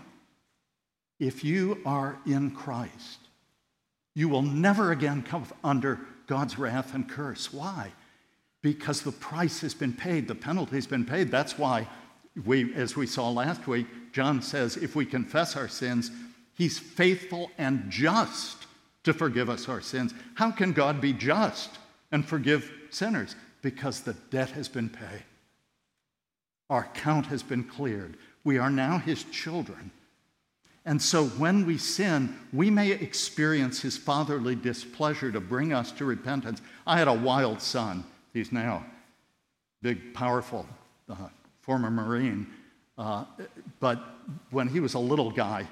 If 1.20 1.44
you 1.44 1.82
are 1.86 2.18
in 2.26 2.52
Christ, 2.52 3.20
you 4.16 4.30
will 4.30 4.42
never 4.42 4.92
again 4.92 5.24
come 5.24 5.46
under 5.64 6.00
God's 6.28 6.58
wrath 6.58 6.94
and 6.94 7.08
curse. 7.08 7.54
Why? 7.54 7.92
because 8.62 9.02
the 9.02 9.12
price 9.12 9.62
has 9.62 9.74
been 9.74 9.94
paid, 9.94 10.28
the 10.28 10.36
penalty 10.36 10.76
has 10.76 10.88
been 10.88 11.06
paid. 11.06 11.32
That's 11.32 11.58
why 11.58 11.88
we, 12.46 12.74
as 12.74 12.96
we 12.96 13.08
saw 13.08 13.30
last 13.30 13.68
week, 13.68 13.88
John 14.12 14.42
says 14.42 14.78
if 14.78 14.96
we 14.96 15.06
confess 15.06 15.56
our 15.56 15.68
sins, 15.68 16.12
he's 16.54 16.80
faithful 16.80 17.52
and 17.58 17.90
just 17.90 18.68
to 19.04 19.14
forgive 19.14 19.50
us 19.50 19.70
our 19.70 19.82
sins. 19.82 20.14
How 20.36 20.52
can 20.52 20.74
God 20.74 21.00
be 21.00 21.14
just 21.14 21.78
and 22.12 22.26
forgive 22.26 22.72
sinners? 22.90 23.36
Because 23.62 24.02
the 24.02 24.14
debt 24.32 24.50
has 24.52 24.68
been 24.68 24.90
paid. 24.90 25.24
Our 26.70 26.82
account 26.82 27.28
has 27.28 27.44
been 27.44 27.64
cleared. 27.64 28.18
We 28.44 28.58
are 28.58 28.70
now 28.70 28.98
his 28.98 29.24
children. 29.26 29.92
And 30.88 31.02
so 31.02 31.26
when 31.26 31.66
we 31.66 31.78
sin, 31.78 32.34
we 32.54 32.72
may 32.72 32.92
experience 32.92 33.82
his 33.82 33.98
fatherly 33.98 34.56
displeasure 34.56 35.34
to 35.34 35.42
bring 35.42 35.74
us 35.74 35.92
to 35.92 36.06
repentance. 36.06 36.62
I 36.88 36.98
had 36.98 37.10
a 37.10 37.14
wild 37.14 37.62
son. 37.62 38.06
He's 38.32 38.54
now 38.54 38.86
big, 39.82 40.14
powerful, 40.14 40.66
uh, 41.10 41.28
former 41.60 41.92
Marine. 41.92 42.48
Uh, 42.98 43.26
but 43.82 44.00
when 44.52 44.70
he 44.70 44.80
was 44.80 44.94
a 44.94 45.00
little 45.00 45.30
guy, 45.30 45.68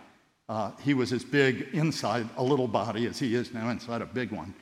uh, 0.49 0.71
he 0.84 0.93
was 0.93 1.13
as 1.13 1.23
big 1.23 1.69
inside 1.71 2.28
a 2.36 2.43
little 2.43 2.67
body 2.67 3.08
as 3.08 3.17
he 3.17 3.36
is 3.36 3.54
now 3.54 3.69
inside 3.69 4.01
a 4.01 4.06
big 4.06 4.32
one. 4.32 4.54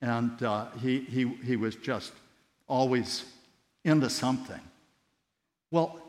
And 0.00 0.42
uh, 0.42 0.68
he, 0.80 1.00
he, 1.00 1.26
he 1.44 1.56
was 1.56 1.76
just 1.76 2.12
always 2.66 3.26
into 3.84 4.08
something. 4.08 4.60
Well, 5.70 5.99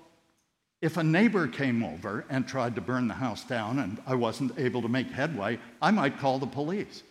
If 0.82 0.98
a 0.98 1.04
neighbor 1.04 1.48
came 1.48 1.84
over 1.84 2.26
and 2.30 2.48
tried 2.48 2.76
to 2.76 2.82
burn 2.82 3.08
the 3.08 3.14
house 3.14 3.44
down 3.44 3.80
and 3.80 4.02
I 4.08 4.16
wasn't 4.16 4.58
able 4.58 4.82
to 4.82 4.88
make 4.88 5.12
headway, 5.12 5.60
I 5.82 5.92
might 5.92 6.18
call 6.18 6.40
the 6.40 6.48
police. 6.48 7.04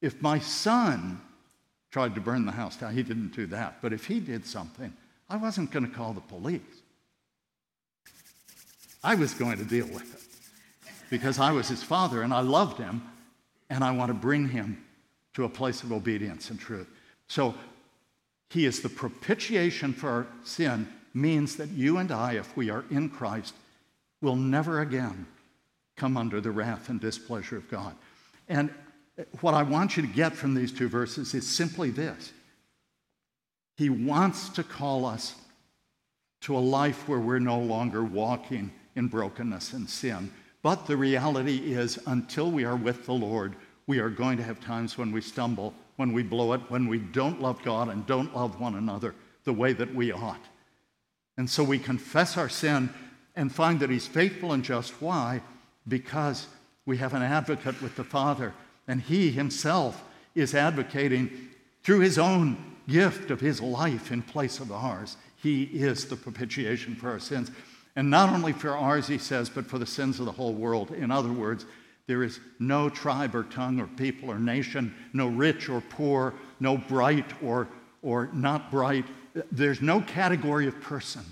If 0.00 0.20
my 0.20 0.40
son 0.40 1.20
tried 1.90 2.14
to 2.16 2.20
burn 2.20 2.44
the 2.44 2.52
house 2.52 2.76
down, 2.76 2.94
he 2.94 3.02
didn't 3.02 3.34
do 3.34 3.46
that, 3.46 3.80
but 3.80 3.92
if 3.92 4.06
he 4.06 4.18
did 4.18 4.44
something, 4.44 4.92
I 5.30 5.36
wasn't 5.36 5.70
going 5.70 5.86
to 5.86 5.94
call 5.94 6.12
the 6.12 6.20
police. 6.20 6.60
I 9.02 9.14
was 9.14 9.32
going 9.32 9.58
to 9.58 9.64
deal 9.64 9.86
with 9.86 10.14
it 10.14 10.20
because 11.08 11.38
I 11.38 11.52
was 11.52 11.68
his 11.68 11.82
father 11.82 12.22
and 12.22 12.34
I 12.34 12.40
loved 12.40 12.78
him 12.78 13.02
and 13.70 13.84
I 13.84 13.92
want 13.92 14.08
to 14.08 14.14
bring 14.14 14.48
him 14.48 14.84
to 15.34 15.44
a 15.44 15.48
place 15.48 15.82
of 15.82 15.92
obedience 15.92 16.50
and 16.50 16.58
truth. 16.58 16.88
So 17.28 17.54
he 18.50 18.64
is 18.64 18.80
the 18.80 18.88
propitiation 18.88 19.92
for 19.92 20.26
sin, 20.42 20.88
means 21.14 21.56
that 21.56 21.70
you 21.70 21.98
and 21.98 22.10
I, 22.10 22.32
if 22.34 22.56
we 22.56 22.70
are 22.70 22.84
in 22.90 23.08
Christ, 23.08 23.54
will 24.20 24.36
never 24.36 24.80
again 24.80 25.26
come 25.96 26.16
under 26.16 26.40
the 26.40 26.50
wrath 26.50 26.88
and 26.88 27.00
displeasure 27.00 27.56
of 27.56 27.68
God. 27.70 27.94
And 28.48 28.70
what 29.40 29.54
I 29.54 29.62
want 29.62 29.96
you 29.96 30.02
to 30.02 30.08
get 30.08 30.34
from 30.34 30.54
these 30.54 30.72
two 30.72 30.88
verses 30.88 31.34
is 31.34 31.46
simply 31.46 31.90
this 31.90 32.32
He 33.76 33.90
wants 33.90 34.48
to 34.50 34.62
call 34.62 35.04
us 35.04 35.34
to 36.42 36.56
a 36.56 36.60
life 36.60 37.08
where 37.08 37.18
we're 37.18 37.40
no 37.40 37.58
longer 37.58 38.04
walking 38.04 38.70
in 38.94 39.08
brokenness 39.08 39.72
and 39.72 39.88
sin. 39.88 40.32
But 40.62 40.86
the 40.86 40.96
reality 40.96 41.72
is, 41.72 41.98
until 42.06 42.50
we 42.50 42.64
are 42.64 42.76
with 42.76 43.06
the 43.06 43.12
Lord, 43.12 43.56
we 43.86 43.98
are 43.98 44.10
going 44.10 44.36
to 44.36 44.42
have 44.42 44.60
times 44.60 44.98
when 44.98 45.12
we 45.12 45.20
stumble, 45.20 45.72
when 45.96 46.12
we 46.12 46.22
blow 46.22 46.52
it, 46.52 46.60
when 46.68 46.86
we 46.86 46.98
don't 46.98 47.40
love 47.40 47.62
God 47.62 47.88
and 47.88 48.06
don't 48.06 48.34
love 48.34 48.60
one 48.60 48.74
another 48.74 49.14
the 49.44 49.52
way 49.52 49.72
that 49.72 49.94
we 49.94 50.12
ought. 50.12 50.44
And 51.38 51.48
so 51.48 51.64
we 51.64 51.78
confess 51.78 52.36
our 52.36 52.50
sin 52.50 52.90
and 53.36 53.50
find 53.50 53.80
that 53.80 53.88
He's 53.88 54.06
faithful 54.06 54.52
and 54.52 54.64
just. 54.64 55.00
Why? 55.00 55.40
Because 55.86 56.48
we 56.84 56.98
have 56.98 57.14
an 57.14 57.22
advocate 57.22 57.80
with 57.80 57.96
the 57.96 58.04
Father, 58.04 58.52
and 58.86 59.00
He 59.00 59.30
Himself 59.30 60.04
is 60.34 60.54
advocating 60.54 61.30
through 61.84 62.00
His 62.00 62.18
own 62.18 62.76
gift 62.88 63.30
of 63.30 63.40
His 63.40 63.62
life 63.62 64.10
in 64.10 64.20
place 64.20 64.58
of 64.58 64.72
ours. 64.72 65.16
He 65.40 65.62
is 65.62 66.06
the 66.06 66.16
propitiation 66.16 66.96
for 66.96 67.10
our 67.10 67.20
sins. 67.20 67.52
And 67.94 68.10
not 68.10 68.30
only 68.30 68.52
for 68.52 68.76
ours, 68.76 69.06
He 69.06 69.18
says, 69.18 69.48
but 69.48 69.66
for 69.66 69.78
the 69.78 69.86
sins 69.86 70.18
of 70.18 70.26
the 70.26 70.32
whole 70.32 70.54
world. 70.54 70.90
In 70.90 71.12
other 71.12 71.32
words, 71.32 71.64
there 72.08 72.24
is 72.24 72.40
no 72.58 72.88
tribe 72.88 73.36
or 73.36 73.44
tongue 73.44 73.78
or 73.78 73.86
people 73.86 74.30
or 74.30 74.40
nation, 74.40 74.92
no 75.12 75.28
rich 75.28 75.68
or 75.68 75.82
poor, 75.82 76.34
no 76.58 76.78
bright 76.78 77.30
or, 77.42 77.68
or 78.02 78.28
not 78.32 78.72
bright. 78.72 79.04
There's 79.52 79.80
no 79.80 80.00
category 80.00 80.66
of 80.66 80.80
person 80.80 81.24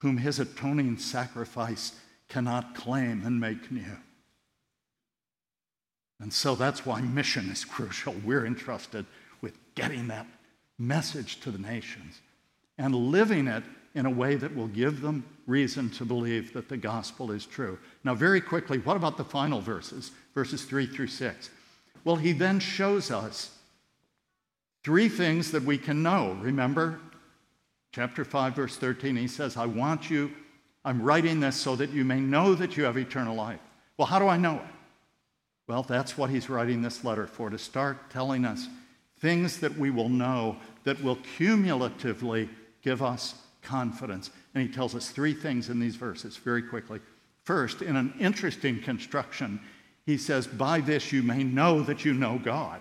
whom 0.00 0.16
his 0.16 0.38
atoning 0.38 0.98
sacrifice 0.98 1.92
cannot 2.28 2.74
claim 2.74 3.22
and 3.24 3.40
make 3.40 3.70
new. 3.70 3.96
And 6.20 6.32
so 6.32 6.54
that's 6.54 6.84
why 6.84 7.00
mission 7.00 7.50
is 7.50 7.64
crucial. 7.64 8.14
We're 8.24 8.46
entrusted 8.46 9.06
with 9.40 9.58
getting 9.74 10.08
that 10.08 10.26
message 10.78 11.40
to 11.40 11.50
the 11.50 11.58
nations 11.58 12.20
and 12.78 12.94
living 12.94 13.46
it 13.46 13.64
in 13.94 14.06
a 14.06 14.10
way 14.10 14.36
that 14.36 14.54
will 14.54 14.68
give 14.68 15.00
them 15.00 15.24
reason 15.46 15.90
to 15.90 16.04
believe 16.04 16.52
that 16.52 16.68
the 16.68 16.76
gospel 16.76 17.32
is 17.32 17.44
true. 17.44 17.78
Now, 18.04 18.14
very 18.14 18.40
quickly, 18.40 18.78
what 18.78 18.96
about 18.96 19.16
the 19.16 19.24
final 19.24 19.60
verses, 19.60 20.12
verses 20.34 20.64
3 20.64 20.86
through 20.86 21.08
6? 21.08 21.50
Well, 22.04 22.16
he 22.16 22.32
then 22.32 22.60
shows 22.60 23.10
us 23.10 23.58
three 24.84 25.08
things 25.08 25.50
that 25.52 25.62
we 25.62 25.78
can 25.78 26.02
know. 26.02 26.38
Remember, 26.40 27.00
chapter 27.92 28.24
5, 28.24 28.54
verse 28.54 28.76
13, 28.76 29.16
he 29.16 29.28
says, 29.28 29.56
I 29.56 29.66
want 29.66 30.10
you, 30.10 30.30
I'm 30.84 31.02
writing 31.02 31.40
this 31.40 31.56
so 31.56 31.76
that 31.76 31.90
you 31.90 32.04
may 32.04 32.20
know 32.20 32.54
that 32.54 32.76
you 32.76 32.84
have 32.84 32.96
eternal 32.96 33.34
life. 33.34 33.60
Well, 33.96 34.06
how 34.06 34.18
do 34.18 34.28
I 34.28 34.36
know 34.36 34.56
it? 34.56 34.74
Well, 35.66 35.82
that's 35.82 36.16
what 36.16 36.30
he's 36.30 36.48
writing 36.48 36.82
this 36.82 37.04
letter 37.04 37.26
for, 37.26 37.50
to 37.50 37.58
start 37.58 38.10
telling 38.10 38.44
us 38.44 38.66
things 39.18 39.58
that 39.60 39.76
we 39.76 39.90
will 39.90 40.08
know 40.08 40.56
that 40.84 41.02
will 41.02 41.18
cumulatively 41.36 42.48
give 42.82 43.02
us 43.02 43.34
confidence. 43.62 44.30
And 44.54 44.66
he 44.66 44.72
tells 44.72 44.94
us 44.94 45.10
three 45.10 45.34
things 45.34 45.68
in 45.68 45.78
these 45.78 45.96
verses 45.96 46.36
very 46.36 46.62
quickly. 46.62 47.00
First, 47.44 47.82
in 47.82 47.96
an 47.96 48.14
interesting 48.18 48.80
construction, 48.80 49.60
he 50.06 50.16
says, 50.16 50.46
By 50.46 50.80
this 50.80 51.12
you 51.12 51.22
may 51.22 51.44
know 51.44 51.82
that 51.82 52.04
you 52.04 52.14
know 52.14 52.40
God. 52.42 52.80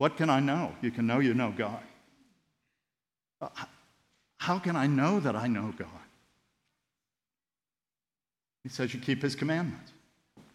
What 0.00 0.16
can 0.16 0.30
I 0.30 0.40
know? 0.40 0.74
You 0.80 0.90
can 0.90 1.06
know 1.06 1.18
you 1.18 1.34
know 1.34 1.52
God. 1.54 1.82
How 4.38 4.58
can 4.58 4.74
I 4.74 4.86
know 4.86 5.20
that 5.20 5.36
I 5.36 5.46
know 5.46 5.74
God? 5.76 5.88
He 8.62 8.70
says, 8.70 8.94
You 8.94 9.00
keep 9.00 9.20
his 9.20 9.36
commandments. 9.36 9.92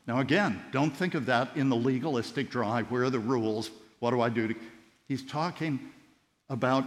Now, 0.08 0.20
again, 0.20 0.60
don't 0.72 0.90
think 0.90 1.14
of 1.14 1.28
that 1.28 1.56
in 1.56 1.70
the 1.70 1.76
legalistic 1.76 2.50
drive. 2.50 2.90
Where 2.90 3.04
are 3.04 3.12
the 3.12 3.20
rules? 3.20 3.70
What 4.00 4.10
do 4.10 4.22
I 4.22 4.30
do? 4.30 4.48
To... 4.48 4.56
He's 5.08 5.24
talking 5.24 5.80
about 6.50 6.84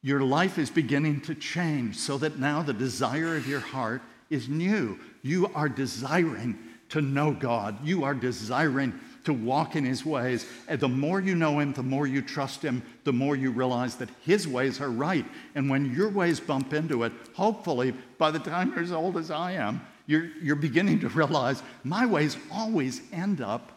your 0.00 0.22
life 0.22 0.56
is 0.56 0.70
beginning 0.70 1.20
to 1.22 1.34
change 1.34 1.96
so 1.96 2.16
that 2.16 2.38
now 2.38 2.62
the 2.62 2.72
desire 2.72 3.36
of 3.36 3.46
your 3.46 3.60
heart 3.60 4.00
is 4.30 4.48
new. 4.48 4.98
You 5.20 5.50
are 5.54 5.68
desiring 5.68 6.58
to 6.88 7.02
know 7.02 7.32
God. 7.32 7.84
You 7.84 8.04
are 8.04 8.14
desiring 8.14 8.98
to 9.24 9.32
walk 9.32 9.76
in 9.76 9.84
His 9.84 10.04
ways. 10.04 10.46
And 10.68 10.80
the 10.80 10.88
more 10.88 11.20
you 11.20 11.34
know 11.34 11.58
Him, 11.58 11.72
the 11.72 11.82
more 11.82 12.06
you 12.06 12.22
trust 12.22 12.62
Him, 12.62 12.82
the 13.04 13.12
more 13.12 13.36
you 13.36 13.50
realize 13.50 13.96
that 13.96 14.08
His 14.24 14.46
ways 14.48 14.80
are 14.80 14.90
right. 14.90 15.24
And 15.54 15.68
when 15.70 15.94
your 15.94 16.08
ways 16.08 16.40
bump 16.40 16.72
into 16.72 17.04
it, 17.04 17.12
hopefully 17.34 17.94
by 18.18 18.30
the 18.30 18.38
time 18.38 18.70
you're 18.70 18.82
as 18.82 18.92
old 18.92 19.16
as 19.16 19.30
I 19.30 19.52
am, 19.52 19.80
you're, 20.06 20.30
you're 20.42 20.56
beginning 20.56 21.00
to 21.00 21.08
realize 21.08 21.62
my 21.84 22.06
ways 22.06 22.36
always 22.50 23.00
end 23.12 23.40
up 23.40 23.72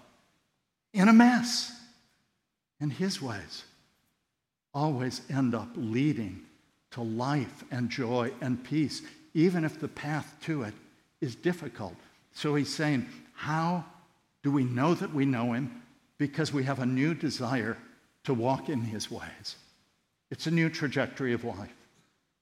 in 0.94 1.08
a 1.08 1.14
mess. 1.14 1.72
And 2.80 2.92
His 2.92 3.22
ways 3.22 3.64
always 4.74 5.22
end 5.30 5.56
up 5.56 5.70
leading 5.76 6.42
to 6.92 7.02
life 7.02 7.64
and 7.72 7.90
joy 7.90 8.32
and 8.42 8.64
peace, 8.64 9.02
even 9.34 9.64
if 9.64 9.80
the 9.80 9.88
path 9.88 10.36
to 10.42 10.64
it 10.64 10.74
is 11.22 11.36
difficult. 11.36 11.96
So 12.34 12.56
he's 12.56 12.74
saying, 12.74 13.08
How 13.34 13.86
do 14.46 14.52
we 14.52 14.64
know 14.64 14.94
that 14.94 15.12
we 15.12 15.26
know 15.26 15.54
him? 15.54 15.82
Because 16.20 16.54
we 16.54 16.64
have 16.66 16.78
a 16.78 16.86
new 16.86 17.16
desire 17.16 17.80
to 18.26 18.34
walk 18.36 18.70
in 18.70 18.80
his 18.80 19.10
ways. 19.10 19.56
It's 20.30 20.46
a 20.46 20.52
new 20.52 20.70
trajectory 20.70 21.34
of 21.34 21.44
life. 21.44 21.74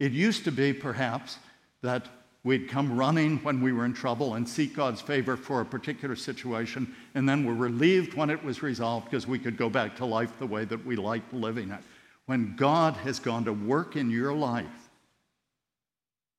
It 0.02 0.12
used 0.12 0.44
to 0.44 0.52
be, 0.52 0.74
perhaps, 0.74 1.38
that 1.82 2.10
we'd 2.44 2.68
come 2.68 2.98
running 2.98 3.38
when 3.38 3.62
we 3.62 3.72
were 3.72 3.86
in 3.86 3.94
trouble 3.94 4.34
and 4.34 4.48
seek 4.48 4.76
God's 4.76 5.00
favor 5.00 5.38
for 5.38 5.62
a 5.62 5.66
particular 5.66 6.18
situation, 6.18 6.94
and 7.16 7.28
then 7.28 7.46
we're 7.46 7.54
relieved 7.54 8.16
when 8.16 8.30
it 8.30 8.44
was 8.44 8.62
resolved 8.62 9.06
because 9.06 9.26
we 9.26 9.40
could 9.40 9.56
go 9.56 9.70
back 9.70 9.96
to 9.96 10.06
life 10.06 10.38
the 10.40 10.46
way 10.46 10.66
that 10.66 10.86
we 10.86 10.98
liked 10.98 11.34
living 11.34 11.72
it. 11.72 11.80
When 12.26 12.58
God 12.58 12.96
has 12.96 13.18
gone 13.18 13.46
to 13.46 13.54
work 13.54 13.96
in 13.96 14.12
your 14.12 14.34
life, 14.34 14.90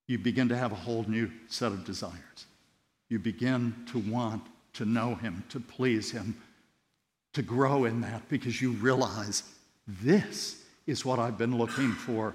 you 0.09 0.19
begin 0.19 0.51
to 0.51 0.59
have 0.59 0.73
a 0.73 0.77
whole 0.77 1.07
new 1.09 1.31
set 1.49 1.73
of 1.73 1.87
desires. 1.87 2.45
You 3.09 3.19
begin 3.19 3.75
to 3.93 3.99
want 3.99 4.43
to 4.75 4.85
know 4.85 5.15
Him, 5.15 5.45
to 5.49 5.61
please 5.61 6.11
Him, 6.11 6.37
to 7.33 7.43
grow 7.43 7.85
in 7.85 8.01
that 8.03 8.29
because 8.29 8.61
you 8.61 8.73
realize 8.73 9.43
this 9.87 10.63
is 10.87 11.05
what 11.05 11.19
I've 11.19 11.39
been 11.39 11.57
looking 11.57 11.93
for. 11.93 12.35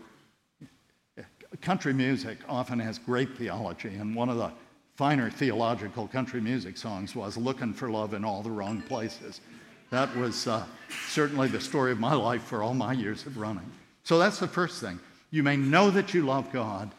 Country 1.62 1.94
music 1.94 2.38
often 2.48 2.80
has 2.80 3.00
great 3.00 3.38
theology, 3.38 3.96
and 3.96 4.16
one 4.16 4.30
of 4.30 4.38
the 4.38 4.52
finer 4.96 5.30
theological 5.30 6.08
country 6.08 6.42
music 6.42 6.78
songs 6.78 7.16
was 7.16 7.38
Looking 7.38 7.74
for 7.74 7.90
Love 7.90 8.14
in 8.14 8.24
All 8.24 8.44
the 8.44 8.52
Wrong 8.52 8.82
Places. 8.82 9.42
That 9.90 10.16
was 10.16 10.48
uh, 10.48 10.64
certainly 11.08 11.48
the 11.48 11.62
story 11.62 11.92
of 11.92 12.00
my 12.00 12.14
life 12.14 12.44
for 12.44 12.62
all 12.62 12.74
my 12.74 12.94
years 12.94 13.26
of 13.26 13.38
running. 13.38 13.70
So 14.04 14.20
that's 14.20 14.40
the 14.40 14.48
first 14.48 14.82
thing. 14.82 15.00
You 15.32 15.42
may 15.42 15.58
know 15.58 15.90
that 15.90 16.14
you 16.14 16.26
love 16.26 16.52
God 16.52 16.92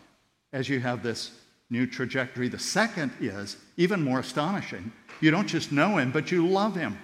as 0.52 0.68
you 0.68 0.80
have 0.80 1.02
this 1.02 1.32
new 1.68 1.86
trajectory. 1.86 2.48
The 2.48 2.58
second 2.58 3.12
is 3.20 3.56
even 3.80 4.02
more 4.02 4.20
astonishing. 4.20 4.92
You 5.22 5.30
don't 5.30 5.46
just 5.46 5.72
know 5.72 5.96
Him, 5.96 6.12
but 6.12 6.30
you 6.30 6.46
love 6.46 6.76
Him. 6.76 6.98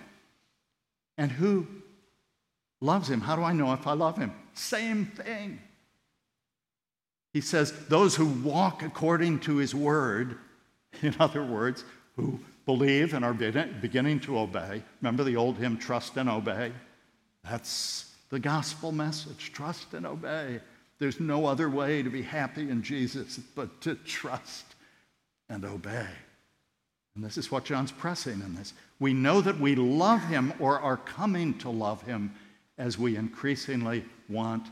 And 1.16 1.32
who 1.32 1.66
loves 2.82 3.08
Him? 3.08 3.22
How 3.22 3.34
do 3.34 3.42
I 3.42 3.54
know 3.54 3.72
if 3.72 3.86
I 3.86 3.94
love 3.94 4.18
Him? 4.18 4.30
Same 4.52 5.06
thing. 5.06 5.58
He 7.32 7.40
says, 7.40 7.72
Those 7.88 8.14
who 8.14 8.26
walk 8.26 8.82
according 8.82 9.40
to 9.40 9.56
His 9.56 9.74
word, 9.74 10.36
in 11.02 11.16
other 11.18 11.42
words, 11.42 11.82
who 12.14 12.38
believe 12.66 13.14
and 13.14 13.24
are 13.24 13.32
beginning 13.32 14.20
to 14.20 14.38
obey. 14.38 14.82
Remember 15.00 15.24
the 15.24 15.36
old 15.36 15.56
hymn, 15.56 15.78
Trust 15.78 16.18
and 16.18 16.28
Obey? 16.28 16.72
That's 17.42 18.12
the 18.28 18.38
gospel 18.38 18.92
message 18.92 19.52
trust 19.52 19.94
and 19.94 20.04
obey. 20.04 20.60
There's 20.98 21.20
no 21.20 21.46
other 21.46 21.70
way 21.70 22.02
to 22.02 22.10
be 22.10 22.22
happy 22.22 22.68
in 22.68 22.82
Jesus 22.82 23.38
but 23.54 23.80
to 23.82 23.94
trust 23.94 24.74
and 25.48 25.64
obey. 25.64 26.08
And 27.16 27.24
this 27.24 27.36
is 27.36 27.50
what 27.50 27.64
John's 27.64 27.90
pressing 27.90 28.40
in 28.40 28.54
this. 28.54 28.74
We 29.00 29.12
know 29.12 29.40
that 29.40 29.58
we 29.58 29.74
love 29.74 30.22
him 30.22 30.52
or 30.60 30.78
are 30.78 30.98
coming 30.98 31.58
to 31.58 31.70
love 31.70 32.02
him 32.02 32.32
as 32.78 32.96
we 32.98 33.16
increasingly 33.16 34.04
want 34.28 34.68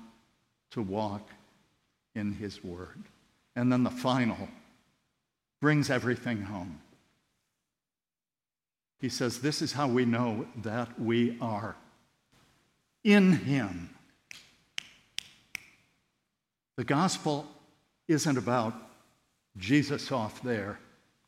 to 0.71 0.83
walk 0.83 1.29
in 2.15 2.35
his 2.35 2.63
word. 2.63 3.03
And 3.57 3.73
then 3.73 3.83
the 3.83 3.91
final 3.91 4.49
brings 5.61 5.91
everything 5.91 6.43
home. 6.43 6.81
He 9.01 9.09
says, 9.09 9.41
This 9.41 9.61
is 9.61 9.73
how 9.73 9.89
we 9.89 10.05
know 10.05 10.47
that 10.63 11.01
we 11.01 11.37
are 11.41 11.77
in 13.05 13.33
Him. 13.33 13.91
The 16.77 16.85
gospel 16.85 17.47
isn't 18.09 18.39
about 18.39 18.75
Jesus 19.57 20.11
off 20.11 20.43
there, 20.43 20.79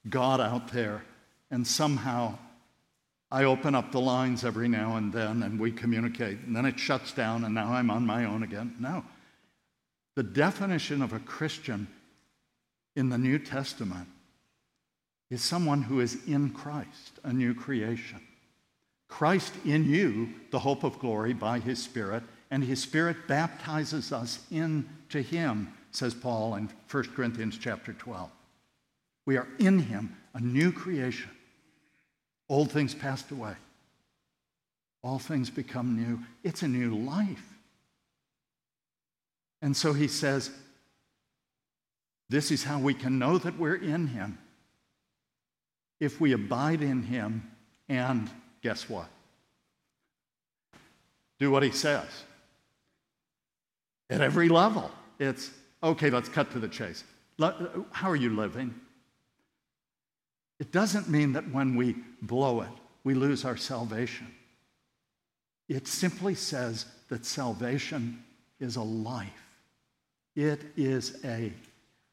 God 0.09 0.41
out 0.41 0.73
there, 0.73 1.05
and 1.51 1.67
somehow 1.67 2.39
I 3.31 3.45
open 3.45 3.75
up 3.75 3.91
the 3.93 4.01
lines 4.01 4.45
every 4.45 4.69
now 4.69 4.97
and 4.97 5.13
then 5.13 5.43
and 5.43 5.59
we 5.59 5.73
communicate, 5.73 6.39
and 6.41 6.55
then 6.55 6.65
it 6.65 6.79
shuts 6.79 7.13
down, 7.13 7.45
and 7.45 7.55
now 7.55 7.73
I'm 7.73 7.91
on 7.91 8.07
my 8.07 8.25
own 8.25 8.43
again. 8.43 8.77
No. 8.79 9.05
The 10.15 10.23
definition 10.23 11.03
of 11.03 11.13
a 11.13 11.19
Christian 11.19 11.89
in 12.95 13.11
the 13.11 13.19
New 13.19 13.39
Testament 13.39 14.09
is 15.31 15.43
someone 15.43 15.83
who 15.83 16.01
is 16.01 16.19
in 16.27 16.51
Christ, 16.51 17.19
a 17.25 17.33
new 17.33 17.53
creation. 17.53 18.21
Christ 19.09 19.53
in 19.65 19.85
you, 19.85 20.31
the 20.51 20.59
hope 20.59 20.85
of 20.85 20.99
glory 20.99 21.33
by 21.33 21.59
his 21.59 21.83
Spirit, 21.83 22.23
and 22.51 22.63
his 22.63 22.81
Spirit 22.81 23.17
baptizes 23.27 24.13
us 24.13 24.41
into 24.51 25.21
him, 25.21 25.73
says 25.91 26.15
Paul 26.15 26.55
in 26.55 26.71
1 26.91 27.05
Corinthians 27.15 27.59
chapter 27.59 27.93
12. 27.93 28.31
We 29.27 29.37
are 29.37 29.49
in 29.59 29.81
him, 29.81 30.17
a 30.35 30.41
new 30.41 30.73
creation. 30.73 31.31
Old 32.49 32.71
things 32.71 32.95
passed 32.95 33.31
away. 33.33 33.55
All 35.03 35.19
things 35.19 35.51
become 35.51 35.97
new. 35.97 36.21
It's 36.43 36.63
a 36.63 36.69
new 36.69 36.97
life. 36.97 37.45
And 39.61 39.77
so 39.77 39.93
he 39.93 40.09
says, 40.09 40.51
This 42.29 42.51
is 42.51 42.63
how 42.63 42.79
we 42.79 42.95
can 42.95 43.19
know 43.19 43.37
that 43.39 43.59
we're 43.59 43.75
in 43.75 44.07
him. 44.07 44.39
If 45.99 46.21
we 46.21 46.33
abide 46.33 46.83
in 46.83 47.03
him 47.03 47.51
and 47.89 48.31
guess 48.63 48.89
what? 48.89 49.09
Do 51.39 51.51
what 51.51 51.63
he 51.63 51.71
says. 51.71 52.07
At 54.09 54.21
every 54.21 54.49
level, 54.49 54.91
it's 55.19 55.51
okay, 55.83 56.11
let's 56.11 56.29
cut 56.29 56.51
to 56.53 56.59
the 56.61 56.69
chase. 56.69 57.03
How 57.39 58.11
are 58.11 58.17
you 58.17 58.31
living? 58.31 58.75
It 60.59 60.73
doesn't 60.73 61.09
mean 61.09 61.33
that 61.35 61.51
when 61.51 61.77
we 61.77 61.97
blow 62.23 62.63
it, 62.63 62.71
we 63.05 63.15
lose 63.15 63.45
our 63.45 63.57
salvation. 63.57 64.27
It 65.69 65.87
simply 65.87 66.35
says 66.35 66.87
that 67.09 67.27
salvation 67.27 68.23
is 68.59 68.77
a 68.77 68.83
life. 68.83 69.31
It 70.35 70.63
is 70.77 71.19
a 71.25 71.53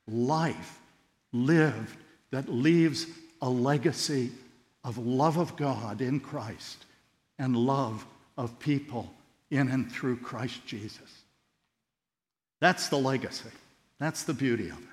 life 0.07 0.79
lived 1.31 1.97
that 2.31 2.49
leaves 2.49 3.07
a 3.41 3.49
legacy 3.49 4.31
of 4.83 4.97
love 4.97 5.37
of 5.37 5.55
God 5.55 6.01
in 6.01 6.19
Christ 6.19 6.85
and 7.39 7.55
love 7.55 8.05
of 8.37 8.57
people 8.59 9.13
in 9.51 9.69
and 9.69 9.91
through 9.91 10.17
Christ 10.17 10.65
Jesus. 10.65 11.23
That's 12.59 12.87
the 12.87 12.97
legacy. 12.97 13.49
That's 13.99 14.23
the 14.23 14.33
beauty 14.33 14.69
of 14.69 14.77
it. 14.77 14.92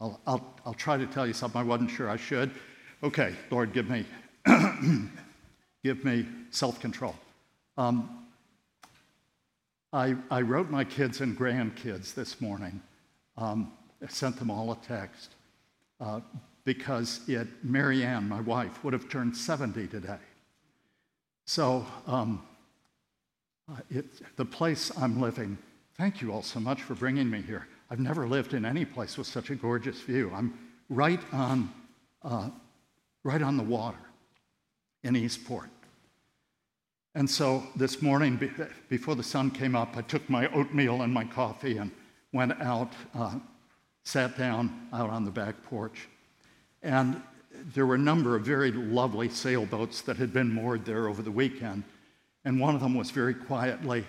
I'll, 0.00 0.20
I'll, 0.26 0.54
I'll 0.64 0.74
try 0.74 0.96
to 0.96 1.06
tell 1.06 1.26
you 1.26 1.32
something 1.32 1.60
I 1.60 1.64
wasn't 1.64 1.90
sure 1.90 2.08
I 2.08 2.16
should. 2.16 2.50
Okay, 3.02 3.34
Lord, 3.50 3.72
give 3.72 3.88
me, 3.88 4.04
give 5.84 6.04
me 6.04 6.26
self-control. 6.50 7.14
Um, 7.76 8.26
I, 9.92 10.16
I 10.30 10.42
wrote 10.42 10.70
my 10.70 10.84
kids 10.84 11.20
and 11.20 11.36
grandkids 11.38 12.14
this 12.14 12.40
morning. 12.40 12.80
Um, 13.36 13.72
sent 14.08 14.36
them 14.36 14.50
all 14.50 14.70
a 14.72 14.76
text 14.76 15.34
uh, 16.00 16.20
because 16.64 17.20
it, 17.28 17.48
Marianne, 17.62 18.28
my 18.28 18.40
wife, 18.40 18.84
would 18.84 18.92
have 18.92 19.08
turned 19.08 19.36
70 19.36 19.86
today. 19.88 20.18
So 21.46 21.86
um, 22.06 22.42
uh, 23.70 23.76
it, 23.90 24.04
the 24.36 24.44
place 24.44 24.92
I'm 24.96 25.20
living, 25.20 25.58
thank 25.96 26.20
you 26.20 26.32
all 26.32 26.42
so 26.42 26.60
much 26.60 26.82
for 26.82 26.94
bringing 26.94 27.30
me 27.30 27.42
here. 27.42 27.66
I've 27.90 28.00
never 28.00 28.28
lived 28.28 28.52
in 28.52 28.64
any 28.64 28.84
place 28.84 29.16
with 29.16 29.26
such 29.26 29.50
a 29.50 29.54
gorgeous 29.54 30.00
view. 30.00 30.30
I'm 30.34 30.58
right 30.90 31.20
on, 31.32 31.72
uh, 32.22 32.50
right 33.24 33.40
on 33.40 33.56
the 33.56 33.62
water 33.62 33.98
in 35.02 35.16
Eastport. 35.16 35.70
And 37.14 37.28
so 37.28 37.62
this 37.74 38.02
morning, 38.02 38.38
before 38.88 39.14
the 39.14 39.22
sun 39.22 39.50
came 39.50 39.74
up, 39.74 39.96
I 39.96 40.02
took 40.02 40.28
my 40.28 40.48
oatmeal 40.52 41.02
and 41.02 41.12
my 41.12 41.24
coffee 41.24 41.78
and 41.78 41.90
went 42.32 42.60
out, 42.60 42.92
uh, 43.14 43.38
sat 44.04 44.36
down 44.36 44.88
out 44.92 45.08
on 45.10 45.24
the 45.24 45.30
back 45.30 45.62
porch. 45.62 46.08
And 46.82 47.22
there 47.74 47.86
were 47.86 47.94
a 47.94 47.98
number 47.98 48.36
of 48.36 48.42
very 48.42 48.70
lovely 48.70 49.30
sailboats 49.30 50.02
that 50.02 50.16
had 50.18 50.32
been 50.32 50.52
moored 50.52 50.84
there 50.84 51.08
over 51.08 51.22
the 51.22 51.30
weekend. 51.30 51.84
And 52.44 52.60
one 52.60 52.74
of 52.74 52.80
them 52.80 52.94
was 52.94 53.10
very 53.10 53.34
quietly 53.34 54.04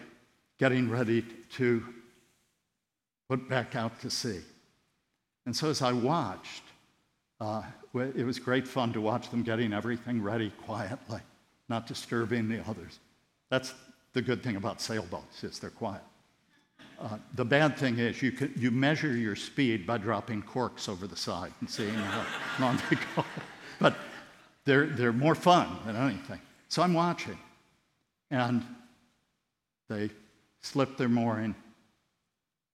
getting 0.60 0.90
ready 0.90 1.24
to 1.54 1.84
put 3.30 3.48
back 3.48 3.76
out 3.76 4.02
to 4.02 4.10
sea. 4.10 4.42
And 5.46 5.56
so 5.56 5.70
as 5.70 5.82
I 5.82 5.94
watched, 5.94 6.64
uh, 7.40 7.62
it 7.94 8.26
was 8.26 8.40
great 8.40 8.68
fun 8.68 8.92
to 8.94 9.02
watch 9.02 9.30
them 9.30 9.44
getting 9.44 9.72
everything 9.72 10.22
ready 10.22 10.52
quietly, 10.66 11.22
not 11.70 11.88
disturbing 11.88 12.50
the 12.50 12.60
others. 12.68 13.00
That's 13.50 13.74
the 14.14 14.22
good 14.22 14.44
thing 14.44 14.56
about 14.56 14.82
sailboats 14.82 15.44
is 15.44 15.60
they're 15.60 15.70
quiet. 15.70 16.02
Uh, 17.00 17.18
the 17.36 17.46
bad 17.46 17.78
thing 17.78 17.98
is 17.98 18.22
you, 18.22 18.32
can, 18.32 18.54
you 18.58 18.72
measure 18.72 19.16
your 19.16 19.36
speed 19.36 19.88
by 19.88 19.98
dropping 19.98 20.42
corks 20.42 20.90
over 20.90 21.08
the 21.08 21.16
side 21.16 21.54
and 21.62 21.70
seeing 21.70 21.94
how 21.94 22.26
long 22.60 22.80
they 22.90 22.98
go. 23.16 23.24
But 23.80 23.96
they're, 24.66 24.88
they're 24.88 25.14
more 25.14 25.36
fun 25.36 25.70
than 25.86 25.96
anything. 25.96 26.42
So 26.68 26.82
I'm 26.82 26.94
watching. 26.94 27.38
And 28.30 28.62
they 29.88 30.10
slip 30.60 30.98
their 30.98 31.08
mooring 31.08 31.56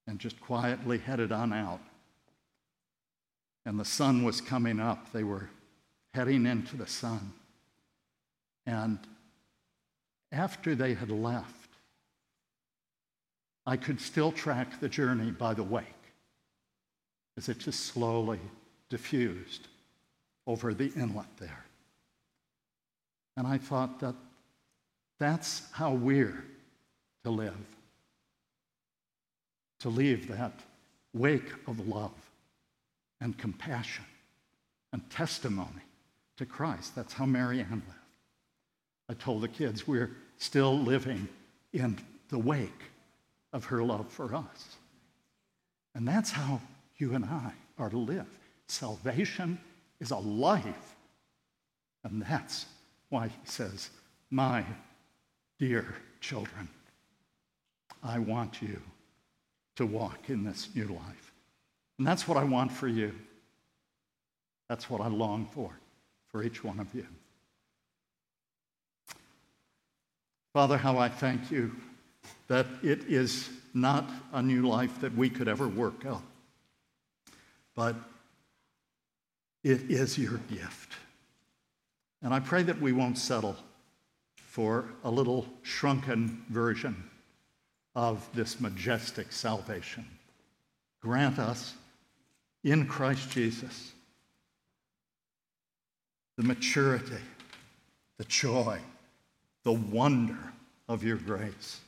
and 0.07 0.19
just 0.19 0.39
quietly 0.39 0.97
headed 0.97 1.31
on 1.31 1.51
out. 1.53 1.81
And 3.65 3.79
the 3.79 3.85
sun 3.85 4.23
was 4.23 4.41
coming 4.41 4.79
up. 4.79 5.11
They 5.11 5.23
were 5.23 5.49
heading 6.13 6.45
into 6.45 6.77
the 6.77 6.87
sun. 6.87 7.33
And 8.65 8.99
after 10.31 10.75
they 10.75 10.93
had 10.93 11.09
left, 11.09 11.69
I 13.65 13.77
could 13.77 13.99
still 13.99 14.31
track 14.31 14.79
the 14.79 14.89
journey 14.89 15.31
by 15.31 15.53
the 15.53 15.63
wake 15.63 15.85
as 17.37 17.49
it 17.49 17.57
just 17.57 17.85
slowly 17.87 18.39
diffused 18.89 19.67
over 20.45 20.73
the 20.73 20.91
inlet 20.95 21.25
there. 21.39 21.65
And 23.35 23.47
I 23.47 23.57
thought 23.57 23.99
that 23.99 24.15
that's 25.19 25.63
how 25.71 25.93
we're 25.93 26.45
to 27.23 27.31
live 27.31 27.74
to 29.85 29.89
leave 29.89 30.27
that 30.27 30.51
wake 31.13 31.51
of 31.67 31.87
love 31.87 32.09
and 33.21 33.37
compassion 33.37 34.03
and 34.91 35.07
testimony 35.11 35.83
to 36.37 36.43
Christ. 36.43 36.95
That's 36.95 37.13
how 37.13 37.27
Marianne 37.27 37.69
lived. 37.69 37.99
I 39.09 39.13
told 39.13 39.43
the 39.43 39.47
kids 39.47 39.87
we're 39.87 40.09
still 40.39 40.75
living 40.75 41.27
in 41.71 41.99
the 42.29 42.39
wake 42.39 42.81
of 43.53 43.65
her 43.65 43.83
love 43.83 44.11
for 44.11 44.33
us. 44.33 44.77
And 45.93 46.07
that's 46.07 46.31
how 46.31 46.61
you 46.97 47.13
and 47.13 47.23
I 47.23 47.51
are 47.77 47.91
to 47.91 47.97
live. 47.99 48.25
Salvation 48.67 49.59
is 49.99 50.09
a 50.09 50.17
life. 50.17 50.95
And 52.03 52.23
that's 52.23 52.65
why 53.09 53.27
he 53.27 53.39
says, 53.43 53.91
My 54.31 54.65
dear 55.59 55.93
children, 56.21 56.69
I 58.01 58.17
want 58.17 58.63
you 58.63 58.81
to 59.75 59.85
walk 59.85 60.29
in 60.29 60.43
this 60.43 60.69
new 60.75 60.87
life. 60.87 61.33
And 61.97 62.07
that's 62.07 62.27
what 62.27 62.37
I 62.37 62.43
want 62.43 62.71
for 62.71 62.87
you. 62.87 63.13
That's 64.69 64.89
what 64.89 65.01
I 65.01 65.07
long 65.07 65.47
for, 65.53 65.71
for 66.29 66.43
each 66.43 66.63
one 66.63 66.79
of 66.79 66.93
you. 66.93 67.05
Father, 70.53 70.77
how 70.77 70.97
I 70.97 71.09
thank 71.09 71.51
you 71.51 71.75
that 72.47 72.65
it 72.81 73.03
is 73.03 73.49
not 73.73 74.09
a 74.31 74.41
new 74.41 74.67
life 74.67 75.01
that 75.01 75.15
we 75.15 75.29
could 75.29 75.47
ever 75.47 75.67
work 75.67 76.05
out, 76.05 76.23
but 77.75 77.95
it 79.63 79.91
is 79.91 80.17
your 80.17 80.37
gift. 80.49 80.93
And 82.21 82.33
I 82.33 82.39
pray 82.39 82.63
that 82.63 82.81
we 82.81 82.93
won't 82.93 83.17
settle 83.17 83.57
for 84.37 84.85
a 85.03 85.11
little 85.11 85.45
shrunken 85.63 86.43
version 86.49 87.09
of 87.95 88.27
this 88.33 88.59
majestic 88.59 89.31
salvation. 89.31 90.05
Grant 91.01 91.39
us 91.39 91.75
in 92.63 92.87
Christ 92.87 93.29
Jesus 93.31 93.91
the 96.37 96.43
maturity, 96.43 97.23
the 98.17 98.25
joy, 98.25 98.77
the 99.63 99.71
wonder 99.71 100.37
of 100.89 101.03
your 101.03 101.17
grace. 101.17 101.79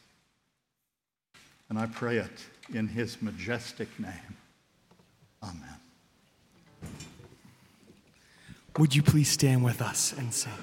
And 1.69 1.77
I 1.77 1.85
pray 1.87 2.17
it 2.17 2.45
in 2.73 2.87
his 2.87 3.21
majestic 3.21 3.87
name. 3.99 4.37
Amen. 5.43 5.77
Would 8.77 8.95
you 8.95 9.03
please 9.03 9.29
stand 9.29 9.63
with 9.63 9.81
us 9.81 10.13
and 10.13 10.33
sing? 10.33 10.53